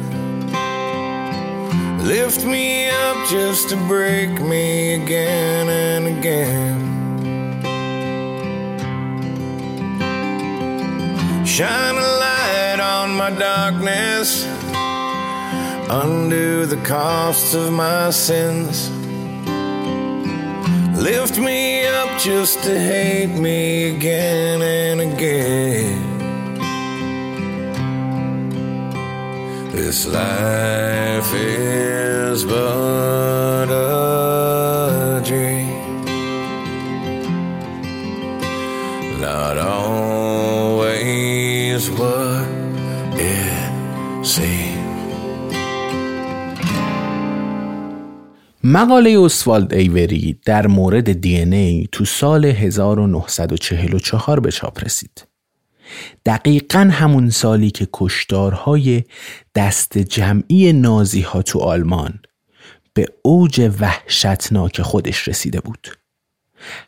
Lift 2.05 2.45
me 2.45 2.91
up 2.91 3.29
just 3.29 3.71
to 3.71 3.77
break 3.89 4.41
me 4.41 4.95
again 4.95 5.69
and 5.69 6.07
again 6.07 6.95
Shine 11.47 11.95
a 11.95 12.01
light 12.01 12.81
on 12.81 13.15
my 13.15 13.31
darkness, 13.31 14.45
undo 15.89 16.67
the 16.67 16.79
cost 16.79 17.55
of 17.55 17.73
my 17.73 18.11
sins. 18.11 18.91
Lift 21.01 21.39
me 21.39 21.87
up 21.87 22.19
just 22.19 22.65
to 22.65 22.77
hate 22.77 23.39
me 23.39 23.95
again 23.95 24.63
and 24.63 25.01
again. 25.01 26.04
This 29.77 30.07
life 30.07 31.33
is 31.35 32.45
but 32.45 33.68
a 33.70 35.20
dream, 35.29 36.05
not 39.20 39.57
always 39.59 41.03
what 41.91 42.49
it 43.18 43.72
seems. 44.22 44.75
مقاله 48.64 49.20
اسوالد 49.25 49.75
ایوری 49.75 50.39
در 50.47 50.66
مورد 50.66 51.12
دی 51.12 51.37
ای 51.37 51.89
تو 51.93 52.05
سال 52.05 52.45
1944 52.45 54.41
به 54.41 54.51
چاپ 54.51 54.85
رسید. 54.85 55.34
دقیقا 56.26 56.91
همون 56.93 57.30
سالی 57.30 57.70
که 57.70 57.89
کشتارهای 57.93 59.05
دست 59.55 59.99
جمعی 59.99 60.72
نازی 60.72 61.20
ها 61.20 61.43
تو 61.43 61.61
آلمان 61.61 62.20
به 62.95 63.07
اوج 63.22 63.70
وحشتناک 63.80 64.82
خودش 64.82 65.28
رسیده 65.28 65.61
بود. 65.61 65.99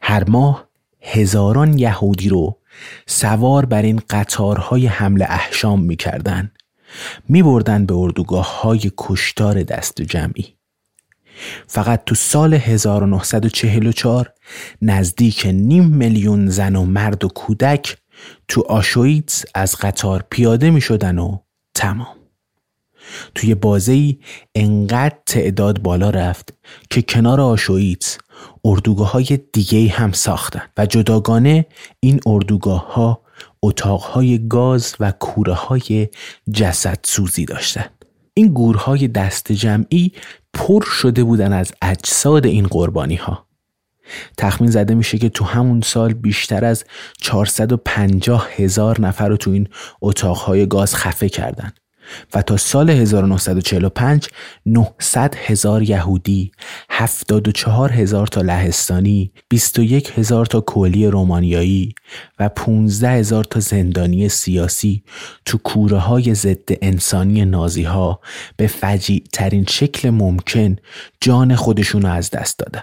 هر 0.02 0.30
ماه 0.30 0.68
هزاران 1.00 1.78
یهودی 1.78 2.28
رو 2.28 2.58
سوار 3.06 3.66
بر 3.66 3.82
این 3.82 4.02
قطارهای 4.10 4.86
حمل 4.86 5.22
احشام 5.22 5.82
می‌کردن 5.82 6.50
می 7.28 7.42
بردن 7.42 7.86
به 7.86 7.94
اردوگاه 7.94 8.60
های 8.60 8.90
کشتار 8.98 9.62
دست 9.62 10.02
جمعی. 10.02 10.56
فقط 11.66 12.04
تو 12.04 12.14
سال 12.14 12.54
1944 12.54 14.32
نزدیک 14.82 15.46
نیم 15.46 15.84
میلیون 15.84 16.48
زن 16.48 16.76
و 16.76 16.84
مرد 16.84 17.24
و 17.24 17.28
کودک 17.28 17.96
تو 18.48 18.62
آشویتس 18.68 19.44
از 19.54 19.74
قطار 19.74 20.24
پیاده 20.30 20.70
می 20.70 20.80
شدن 20.80 21.18
و 21.18 21.38
تمام. 21.74 22.16
توی 23.34 23.54
بازه 23.54 24.16
انقدر 24.54 25.16
تعداد 25.26 25.82
بالا 25.82 26.10
رفت 26.10 26.54
که 26.90 27.02
کنار 27.02 27.40
آشویتس 27.40 28.18
اردوگاه 28.64 29.12
های 29.12 29.38
دیگه 29.52 29.88
هم 29.88 30.12
ساختن 30.12 30.62
و 30.76 30.86
جداگانه 30.86 31.66
این 32.00 32.20
اردوگاه 32.26 32.94
ها 32.94 33.22
اتاق 33.62 34.00
های 34.00 34.48
گاز 34.48 34.94
و 35.00 35.12
کوره 35.12 35.54
های 35.54 36.08
جسد 36.52 36.98
سوزی 37.02 37.44
داشتن. 37.44 37.86
این 38.34 38.48
گورهای 38.48 39.08
دست 39.08 39.52
جمعی 39.52 40.12
پر 40.54 40.84
شده 40.84 41.24
بودن 41.24 41.52
از 41.52 41.72
اجساد 41.82 42.46
این 42.46 42.66
قربانی 42.66 43.16
ها 43.16 43.45
تخمین 44.36 44.70
زده 44.70 44.94
میشه 44.94 45.18
که 45.18 45.28
تو 45.28 45.44
همون 45.44 45.80
سال 45.80 46.12
بیشتر 46.12 46.64
از 46.64 46.84
450 47.20 48.48
هزار 48.56 49.00
نفر 49.00 49.28
رو 49.28 49.36
تو 49.36 49.50
این 49.50 49.68
اتاقهای 50.02 50.66
گاز 50.66 50.94
خفه 50.94 51.28
کردن. 51.28 51.72
و 52.34 52.42
تا 52.42 52.56
سال 52.56 52.90
1945 52.90 54.28
900 54.66 55.34
هزار 55.46 55.82
یهودی 55.82 56.52
74 56.90 57.92
هزار 57.92 58.26
تا 58.26 58.40
لهستانی 58.40 59.32
21 59.48 60.12
هزار 60.18 60.46
تا 60.46 60.60
کولی 60.60 61.06
رومانیایی 61.06 61.94
و 62.38 62.48
15 62.48 63.10
هزار 63.10 63.44
تا 63.44 63.60
زندانی 63.60 64.28
سیاسی 64.28 65.02
تو 65.44 65.58
کوره 65.58 65.98
های 65.98 66.34
ضد 66.34 66.68
انسانی 66.82 67.44
نازی 67.44 67.82
ها 67.82 68.20
به 68.56 68.66
فجیع 68.66 69.24
ترین 69.32 69.64
شکل 69.68 70.10
ممکن 70.10 70.76
جان 71.20 71.54
خودشون 71.54 72.02
رو 72.02 72.08
از 72.08 72.30
دست 72.30 72.58
دادن. 72.58 72.82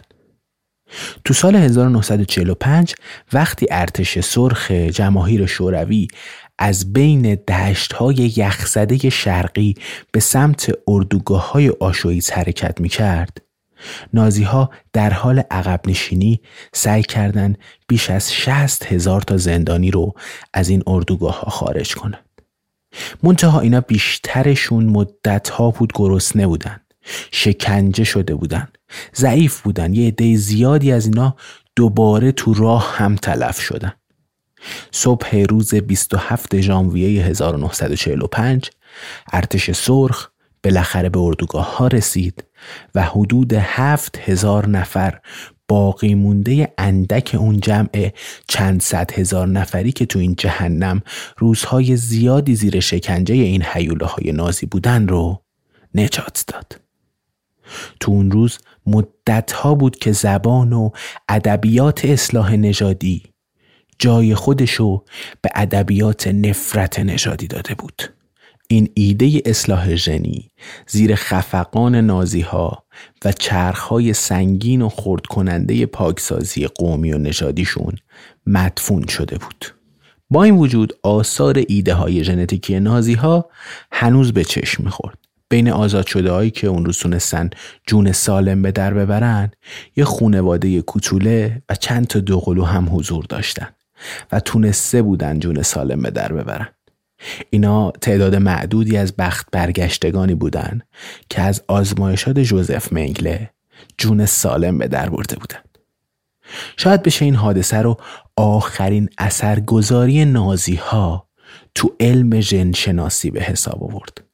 تو 1.25 1.33
سال 1.33 1.55
1945 1.55 2.95
وقتی 3.33 3.67
ارتش 3.71 4.19
سرخ 4.19 4.71
جماهیر 4.71 5.45
شوروی 5.45 6.07
از 6.57 6.93
بین 6.93 7.35
دشت 7.35 7.93
های 7.93 8.15
یخزده 8.15 9.09
شرقی 9.09 9.75
به 10.11 10.19
سمت 10.19 10.71
اردوگاه 10.87 11.51
های 11.51 11.69
آشویتس 11.69 12.31
حرکت 12.31 12.81
می 12.81 12.89
کرد. 12.89 13.37
نازی 14.13 14.43
ها 14.43 14.69
در 14.93 15.13
حال 15.13 15.43
عقب 15.51 15.81
نشینی 15.87 16.41
سعی 16.73 17.03
کردند 17.03 17.57
بیش 17.87 18.09
از 18.09 18.33
60 18.33 18.85
هزار 18.85 19.21
تا 19.21 19.37
زندانی 19.37 19.91
رو 19.91 20.13
از 20.53 20.69
این 20.69 20.83
اردوگاه 20.87 21.41
ها 21.41 21.49
خارج 21.51 21.95
کنند. 21.95 22.25
منتها 23.23 23.59
اینا 23.59 23.81
بیشترشون 23.81 24.85
مدت 24.85 25.49
ها 25.49 25.71
بود 25.71 25.91
گرسنه 25.95 26.47
بودن. 26.47 26.79
شکنجه 27.31 28.03
شده 28.03 28.35
بودن. 28.35 28.67
ضعیف 29.15 29.61
بودن. 29.61 29.93
یه 29.93 30.07
عده 30.07 30.35
زیادی 30.35 30.91
از 30.91 31.05
اینا 31.05 31.35
دوباره 31.75 32.31
تو 32.31 32.53
راه 32.53 32.93
هم 32.95 33.15
تلف 33.15 33.59
شدن. 33.59 33.93
صبح 34.91 35.37
روز 35.49 35.75
27 35.75 36.61
ژانویه 36.61 37.25
1945 37.25 38.69
ارتش 39.33 39.71
سرخ 39.71 40.29
بالاخره 40.63 41.09
به 41.09 41.19
اردوگاه 41.19 41.77
ها 41.77 41.87
رسید 41.87 42.43
و 42.95 43.03
حدود 43.03 43.53
هفت 43.53 44.19
هزار 44.19 44.69
نفر 44.69 45.19
باقی 45.67 46.15
مونده 46.15 46.73
اندک 46.77 47.35
اون 47.39 47.59
جمع 47.59 48.11
چند 48.47 48.81
صد 48.81 49.11
هزار 49.11 49.47
نفری 49.47 49.91
که 49.91 50.05
تو 50.05 50.19
این 50.19 50.35
جهنم 50.35 51.01
روزهای 51.37 51.97
زیادی 51.97 52.55
زیر 52.55 52.79
شکنجه 52.79 53.35
این 53.35 53.63
حیوله 53.63 54.05
های 54.05 54.31
نازی 54.31 54.65
بودن 54.65 55.07
رو 55.07 55.43
نجات 55.95 56.43
داد. 56.47 56.82
تو 58.03 58.11
اون 58.11 58.31
روز 58.31 58.57
مدت 58.85 59.51
ها 59.51 59.75
بود 59.75 59.95
که 59.95 60.11
زبان 60.11 60.73
و 60.73 60.89
ادبیات 61.29 62.05
اصلاح 62.05 62.55
نژادی 62.55 63.23
جای 63.99 64.35
خودشو 64.35 65.03
به 65.41 65.49
ادبیات 65.55 66.27
نفرت 66.27 66.99
نژادی 66.99 67.47
داده 67.47 67.75
بود. 67.75 68.03
این 68.67 68.89
ایده 68.93 69.41
اصلاح 69.45 69.95
ژنی 69.95 70.51
زیر 70.87 71.15
خفقان 71.15 71.95
نازی 71.95 72.41
ها 72.41 72.85
و 73.25 73.31
چرخهای 73.31 74.13
سنگین 74.13 74.81
و 74.81 74.89
خرد 74.89 75.25
کننده 75.25 75.85
پاکسازی 75.85 76.67
قومی 76.67 77.13
و 77.13 77.17
نژادیشون 77.17 77.95
مدفون 78.45 79.07
شده 79.07 79.37
بود. 79.37 79.65
با 80.29 80.43
این 80.43 80.55
وجود 80.55 80.93
آثار 81.03 81.63
ایده 81.67 81.93
های 81.93 82.23
ژنتیکی 82.23 82.79
نازی 82.79 83.13
ها 83.13 83.49
هنوز 83.91 84.33
به 84.33 84.43
چشم 84.43 84.83
می‌خورد. 84.83 85.17
بین 85.53 85.69
آزاد 85.69 86.07
شده 86.07 86.31
هایی 86.31 86.51
که 86.51 86.67
اون 86.67 86.85
روز 86.85 86.97
تونستن 86.97 87.49
جون 87.87 88.11
سالم 88.11 88.61
به 88.61 88.71
در 88.71 88.93
ببرن 88.93 89.51
یه 89.95 90.05
خونواده 90.05 90.81
کوچوله 90.81 91.61
و 91.69 91.75
چند 91.75 92.07
تا 92.07 92.19
دوقلو 92.19 92.63
هم 92.63 92.95
حضور 92.95 93.25
داشتن 93.29 93.67
و 94.31 94.39
تونسته 94.39 95.01
بودن 95.01 95.39
جون 95.39 95.61
سالم 95.61 96.01
به 96.01 96.11
در 96.11 96.33
ببرن. 96.33 96.67
اینا 97.49 97.91
تعداد 97.91 98.35
معدودی 98.35 98.97
از 98.97 99.15
بخت 99.15 99.47
برگشتگانی 99.51 100.35
بودن 100.35 100.81
که 101.29 101.41
از 101.41 101.63
آزمایشات 101.67 102.39
جوزف 102.39 102.93
منگله 102.93 103.49
جون 103.97 104.25
سالم 104.25 104.77
به 104.77 104.87
در 104.87 105.09
برده 105.09 105.35
بودن. 105.35 105.59
شاید 106.77 107.03
بشه 107.03 107.25
این 107.25 107.35
حادثه 107.35 107.77
رو 107.77 107.97
آخرین 108.35 109.09
اثرگذاری 109.17 110.25
نازی 110.25 110.75
ها 110.75 111.27
تو 111.75 111.95
علم 111.99 112.41
شناسی 112.71 113.31
به 113.31 113.41
حساب 113.41 113.83
آورد. 113.83 114.32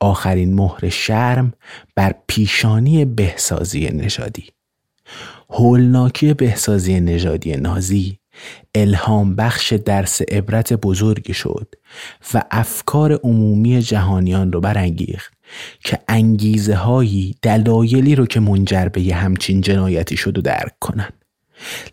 آخرین 0.00 0.54
مهر 0.54 0.88
شرم 0.88 1.52
بر 1.96 2.14
پیشانی 2.26 3.04
بهسازی 3.04 3.88
نژادی 3.88 4.44
هولناکی 5.50 6.34
بهسازی 6.34 7.00
نژادی 7.00 7.56
نازی 7.56 8.18
الهام 8.74 9.36
بخش 9.36 9.72
درس 9.72 10.22
عبرت 10.22 10.72
بزرگی 10.72 11.34
شد 11.34 11.74
و 12.34 12.42
افکار 12.50 13.12
عمومی 13.12 13.82
جهانیان 13.82 14.52
رو 14.52 14.60
برانگیخت 14.60 15.32
که 15.84 15.98
انگیزه 16.08 16.74
هایی 16.74 17.36
دلایلی 17.42 18.14
رو 18.14 18.26
که 18.26 18.40
منجر 18.40 18.88
به 18.88 19.14
همچین 19.14 19.60
جنایتی 19.60 20.16
شد 20.16 20.38
و 20.38 20.40
درک 20.40 20.78
کنند. 20.80 21.19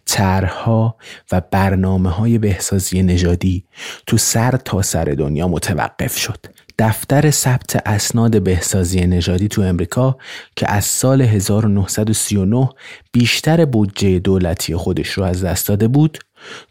طرحها 0.05 0.95
و 1.31 1.41
برنامه 1.51 2.09
های 2.09 2.37
بهسازی 2.37 3.03
نژادی 3.03 3.65
تو 4.07 4.17
سر 4.17 4.51
تا 4.51 4.81
سر 4.81 5.05
دنیا 5.05 5.47
متوقف 5.47 6.17
شد 6.17 6.45
دفتر 6.79 7.31
ثبت 7.31 7.81
اسناد 7.85 8.43
بهسازی 8.43 9.07
نژادی 9.07 9.47
تو 9.47 9.61
امریکا 9.61 10.17
که 10.55 10.71
از 10.71 10.85
سال 10.85 11.21
1939 11.21 12.69
بیشتر 13.11 13.65
بودجه 13.65 14.19
دولتی 14.19 14.75
خودش 14.75 15.09
رو 15.09 15.23
از 15.23 15.43
دست 15.43 15.67
داده 15.67 15.87
بود 15.87 16.17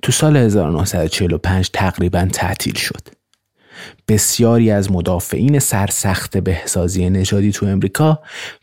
تو 0.03 0.13
سال 0.13 0.37
1945 0.37 1.71
تقریبا 1.73 2.29
تعطیل 2.33 2.75
شد. 2.75 3.09
بسیاری 4.09 4.71
از 4.71 4.93
مدافعین 4.93 5.59
سرسخت 5.59 6.37
بهسازی 6.37 7.11
نژادی 7.11 7.53
تو 7.53 7.67
امریکا 7.67 8.21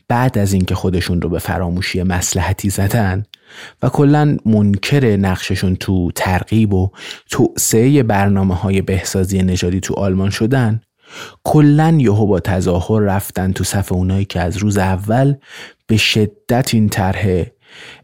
بعد 0.07 0.37
از 0.37 0.53
اینکه 0.53 0.75
خودشون 0.75 1.21
رو 1.21 1.29
به 1.29 1.39
فراموشی 1.39 2.03
مسلحتی 2.03 2.69
زدن 2.69 3.23
و 3.81 3.89
کلا 3.89 4.37
منکر 4.45 5.05
نقششون 5.05 5.75
تو 5.75 6.11
ترغیب 6.15 6.73
و 6.73 6.89
توسعه 7.29 8.03
برنامه 8.03 8.55
های 8.55 8.81
بهسازی 8.81 9.43
نژادی 9.43 9.79
تو 9.79 9.93
آلمان 9.93 10.29
شدن 10.29 10.81
کلا 11.43 11.97
یهو 11.99 12.27
با 12.27 12.39
تظاهر 12.39 13.01
رفتن 13.01 13.51
تو 13.51 13.63
صف 13.63 13.91
اونایی 13.91 14.25
که 14.25 14.39
از 14.39 14.57
روز 14.57 14.77
اول 14.77 15.35
به 15.87 15.97
شدت 15.97 16.73
این 16.73 16.89
طرح 16.89 17.43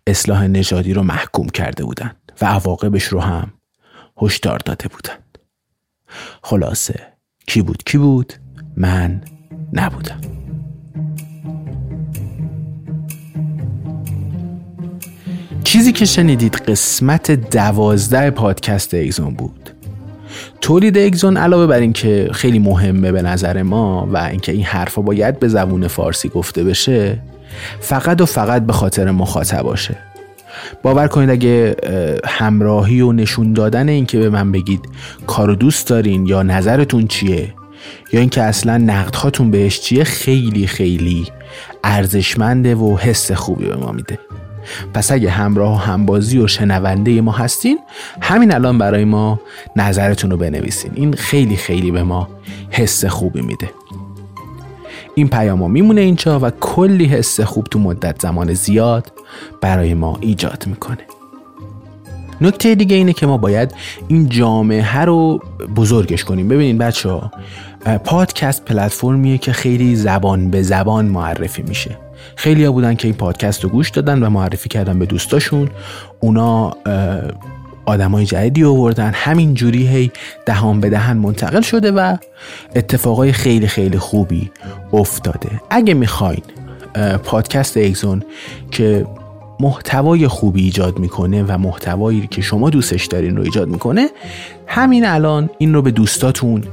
اصلاح 0.08 0.48
نژادی 0.48 0.94
رو 0.94 1.04
محکوم 1.04 1.50
کرده 1.50 1.84
بودن 1.84 2.12
و 2.42 2.46
عواقبش 2.46 3.04
رو 3.04 3.20
هم 3.20 3.54
هشدار 4.22 4.58
داده 4.58 4.88
بودن. 4.88 5.18
خلاصه 6.44 7.14
کی 7.48 7.62
بود 7.62 7.84
کی 7.84 7.98
بود؟ 7.98 8.34
من 8.78 9.22
نبودم. 9.74 10.39
چیزی 15.70 15.92
که 15.92 16.06
شنیدید 16.06 16.56
قسمت 16.56 17.32
دوازده 17.32 18.30
پادکست 18.30 18.94
اگزون 18.94 19.34
بود. 19.34 19.70
تولید 20.62 20.98
اگزون 20.98 21.38
علاوه 21.38 21.68
بر 21.68 21.80
اینکه 21.80 22.30
خیلی 22.32 22.60
مهمه 22.60 23.12
به 23.12 23.22
نظر 23.22 23.64
ما 23.64 24.10
و 24.12 24.18
اینکه 24.18 24.52
این 24.52 24.64
حرفا 24.64 25.02
باید 25.02 25.40
به 25.40 25.48
زبون 25.48 25.88
فارسی 25.88 26.30
گفته 26.30 26.64
بشه 26.64 27.20
فقط 27.80 28.22
و 28.22 28.26
فقط 28.26 28.66
به 28.66 28.74
خاطر 28.74 29.12
مخاطباشه 29.12 29.98
باور 30.84 31.08
کنید 31.08 31.30
اگه 31.30 31.76
همراهی 32.26 33.02
و 33.02 33.12
نشون 33.12 33.54
دادن 33.54 33.90
اینکه 33.90 34.20
به 34.20 34.30
من 34.30 34.52
بگید 34.52 34.82
کارو 35.28 35.56
دوست 35.56 35.88
دارین 35.88 36.28
یا 36.28 36.44
نظرتون 36.44 37.08
چیه 37.08 37.54
یا 38.14 38.20
اینکه 38.20 38.42
اصلا 38.42 38.78
نقدهاتون 38.78 39.52
بهش 39.52 39.80
چیه 39.80 40.04
خیلی 40.04 40.68
خیلی 40.68 41.28
ارزشمنده 41.84 42.76
و 42.76 42.98
حس 42.98 43.32
خوبی 43.32 43.66
به 43.66 43.76
ما 43.76 43.92
میده. 43.92 44.20
پس 44.94 45.12
اگه 45.12 45.30
همراه 45.30 45.74
و 45.74 45.78
همبازی 45.78 46.40
و 46.40 46.48
شنونده 46.48 47.22
ما 47.22 47.32
هستین 47.32 47.80
همین 48.22 48.54
الان 48.54 48.78
برای 48.78 49.06
ما 49.06 49.40
نظرتون 49.76 50.32
رو 50.32 50.38
بنویسین. 50.38 50.92
این 50.96 51.14
خیلی 51.14 51.56
خیلی 51.56 51.92
به 51.92 52.04
ما 52.04 52.28
حس 52.70 53.06
خوبی 53.06 53.42
میده. 53.42 53.70
این 55.16 55.28
پیام 55.28 55.62
ها 55.62 55.68
میمونه 55.68 56.02
اینجا 56.02 56.40
و 56.40 56.50
کلی 56.50 57.06
حس 57.06 57.40
خوب 57.42 57.66
تو 57.66 57.80
مدت 57.80 58.22
زمان 58.22 58.54
زیاد 58.54 59.12
برای 59.62 59.94
ما 59.94 60.18
ایجاد 60.22 60.64
می‌کنه. 60.68 60.98
نکته 62.42 62.76
دیگه 62.76 62.96
اینه 62.96 63.14
که 63.14 63.26
ما 63.26 63.38
باید 63.38 63.76
این 64.08 64.30
جامعه 64.30 65.02
رو 65.02 65.40
بزرگش 65.76 66.24
کنیم. 66.24 66.48
ببینید 66.48 66.78
بچه 66.78 67.10
ها 67.10 67.32
پادکست 68.04 68.66
پلتفرمیه 68.66 69.38
که 69.38 69.52
خیلی 69.54 69.96
زبان 69.96 70.52
به 70.52 70.62
زبان 70.62 71.06
معرفی 71.06 71.62
میشه. 71.62 71.98
خیلی 72.36 72.66
ها 72.66 72.72
بودن 72.72 72.96
که 72.96 73.08
این 73.08 73.18
پادکست 73.18 73.64
رو 73.64 73.70
گوش 73.70 73.90
دادن 73.90 74.24
و 74.24 74.30
معرفی 74.30 74.70
کردن 74.70 75.00
به 75.00 75.06
دوستاشون. 75.06 75.70
اونا 76.20 76.74
آدمای 77.86 78.26
جدیدی 78.26 78.64
آوردن. 78.64 79.12
همین 79.14 79.54
جوری 79.54 79.88
هی 79.88 80.12
دهان 80.46 80.80
به 80.80 80.90
دهن 80.90 81.18
منتقل 81.18 81.62
شده 81.62 81.92
و 81.92 82.18
اتفاقای 82.76 83.32
خیلی 83.32 83.68
خیلی 83.68 83.98
خوبی 83.98 84.52
افتاده. 84.94 85.50
اگه 85.70 85.94
می‌خواین 85.94 86.44
پادکست 87.24 87.78
اگزون 87.78 88.24
که 88.72 89.06
محتوای 89.60 90.28
خوبی 90.28 90.64
ایجاد 90.64 91.00
می‌کنه 91.00 91.44
و 91.44 91.58
محتوایی 91.58 92.28
که 92.32 92.42
شما 92.42 92.70
دوستش 92.70 93.06
دارین 93.06 93.38
رو 93.38 93.44
ایجاد 93.44 93.68
می‌کنه 93.68 94.10
همین 94.68 95.06
الان 95.06 95.50
این 95.58 95.74
رو 95.74 95.82
به 95.82 95.92
دوستاتون 95.92 96.64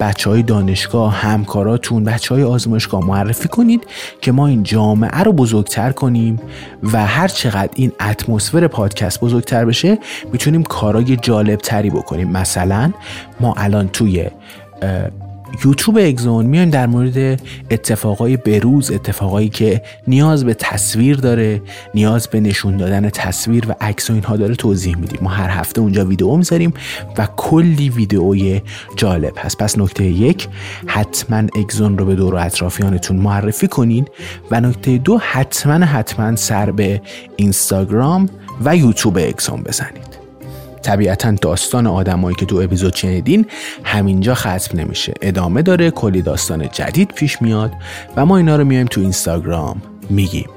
بچه 0.00 0.30
های 0.30 0.42
دانشگاه 0.42 1.14
همکاراتون 1.14 2.04
بچه 2.04 2.34
های 2.34 2.44
آزمایشگاه 2.44 3.06
معرفی 3.06 3.48
کنید 3.48 3.86
که 4.20 4.32
ما 4.32 4.46
این 4.46 4.62
جامعه 4.62 5.22
رو 5.22 5.32
بزرگتر 5.32 5.92
کنیم 5.92 6.40
و 6.82 7.06
هر 7.06 7.28
چقدر 7.28 7.70
این 7.74 7.92
اتمسفر 8.00 8.66
پادکست 8.66 9.20
بزرگتر 9.20 9.64
بشه 9.64 9.98
می‌تونیم 10.32 10.62
کارای 10.62 11.16
جالب 11.16 11.58
تری 11.58 11.90
بکنیم. 11.90 12.30
مثلا 12.30 12.92
ما 13.40 13.54
الان 13.56 13.88
توی 13.88 14.30
یوتیوب 15.64 15.98
اگزون 15.98 16.46
میایم 16.46 16.70
در 16.70 16.86
مورد 16.86 17.40
اتفاقای 17.70 18.36
بروز 18.36 18.90
اتفاقایی 18.90 19.48
که 19.48 19.82
نیاز 20.06 20.44
به 20.44 20.54
تصویر 20.54 21.16
داره 21.16 21.62
نیاز 21.94 22.28
به 22.28 22.40
نشون 22.40 22.76
دادن 22.76 23.10
تصویر 23.10 23.64
و 23.68 23.74
عکس 23.80 24.10
و 24.10 24.12
اینها 24.12 24.36
داره 24.36 24.54
توضیح 24.54 24.96
میدیم. 24.96 25.18
ما 25.22 25.30
هر 25.30 25.48
هفته 25.48 25.80
اونجا 25.80 26.04
ویدیو 26.04 26.36
می‌ذاریم 26.36 26.74
و 27.18 27.28
کلی 27.36 27.88
ویدیوی 27.88 28.60
جالب 28.96 29.32
هست. 29.38 29.58
پس 29.58 29.78
نکته 29.78 30.04
یک 30.04 30.48
حتما 30.86 31.36
اگزون 31.36 31.98
رو 31.98 32.06
به 32.06 32.14
دور 32.14 32.34
و 32.34 32.38
اطرافیانتون 32.38 33.16
معرفی 33.16 33.68
کنین 33.68 34.08
و 34.50 34.60
نکته 34.60 34.98
دو 34.98 35.18
حتما 35.18 35.84
حتما 35.84 36.36
سر 36.36 36.70
به 36.70 37.02
اینستاگرام 37.36 38.28
و 38.64 38.76
یوتیوب 38.76 39.18
اگزون 39.18 39.62
بزنید. 39.62 40.15
طبیعتا 40.86 41.30
داستان 41.30 41.86
آدمایی 41.86 42.36
که 42.36 42.46
تو 42.46 42.56
اپیزود 42.56 42.94
شنیدین 42.94 43.46
همینجا 43.84 44.34
ختم 44.34 44.78
نمیشه. 44.78 45.14
ادامه 45.22 45.62
داره 45.62 45.90
کلی 45.90 46.22
داستان 46.22 46.68
جدید 46.68 47.12
پیش 47.12 47.42
میاد 47.42 47.72
و 48.16 48.26
ما 48.26 48.36
اینا 48.36 48.56
رو 48.56 48.64
میایم 48.64 48.86
تو 48.86 49.00
اینستاگرام 49.00 49.82
میگیم. 50.10 50.48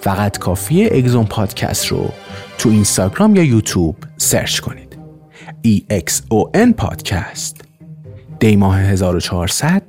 فقط 0.00 0.38
کافیه 0.38 0.88
اگزون 0.92 1.24
پادکست 1.24 1.86
رو 1.86 2.10
تو 2.58 2.68
اینستاگرام 2.68 3.36
یا 3.36 3.42
یوتیوب 3.42 3.96
سرچ 4.16 4.60
کنید. 4.60 4.98
EXON 5.66 6.72
پادکست. 6.76 7.64
دی 8.40 8.56
ماه 8.56 8.80
1400 8.80 9.82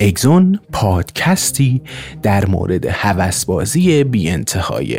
اگزون 0.00 0.60
پادکستی 0.72 1.82
در 2.22 2.46
مورد 2.46 2.86
هوسبازی 2.86 4.04
بی 4.04 4.30
انتهای 4.30 4.98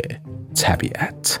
طبیعت. 0.54 1.40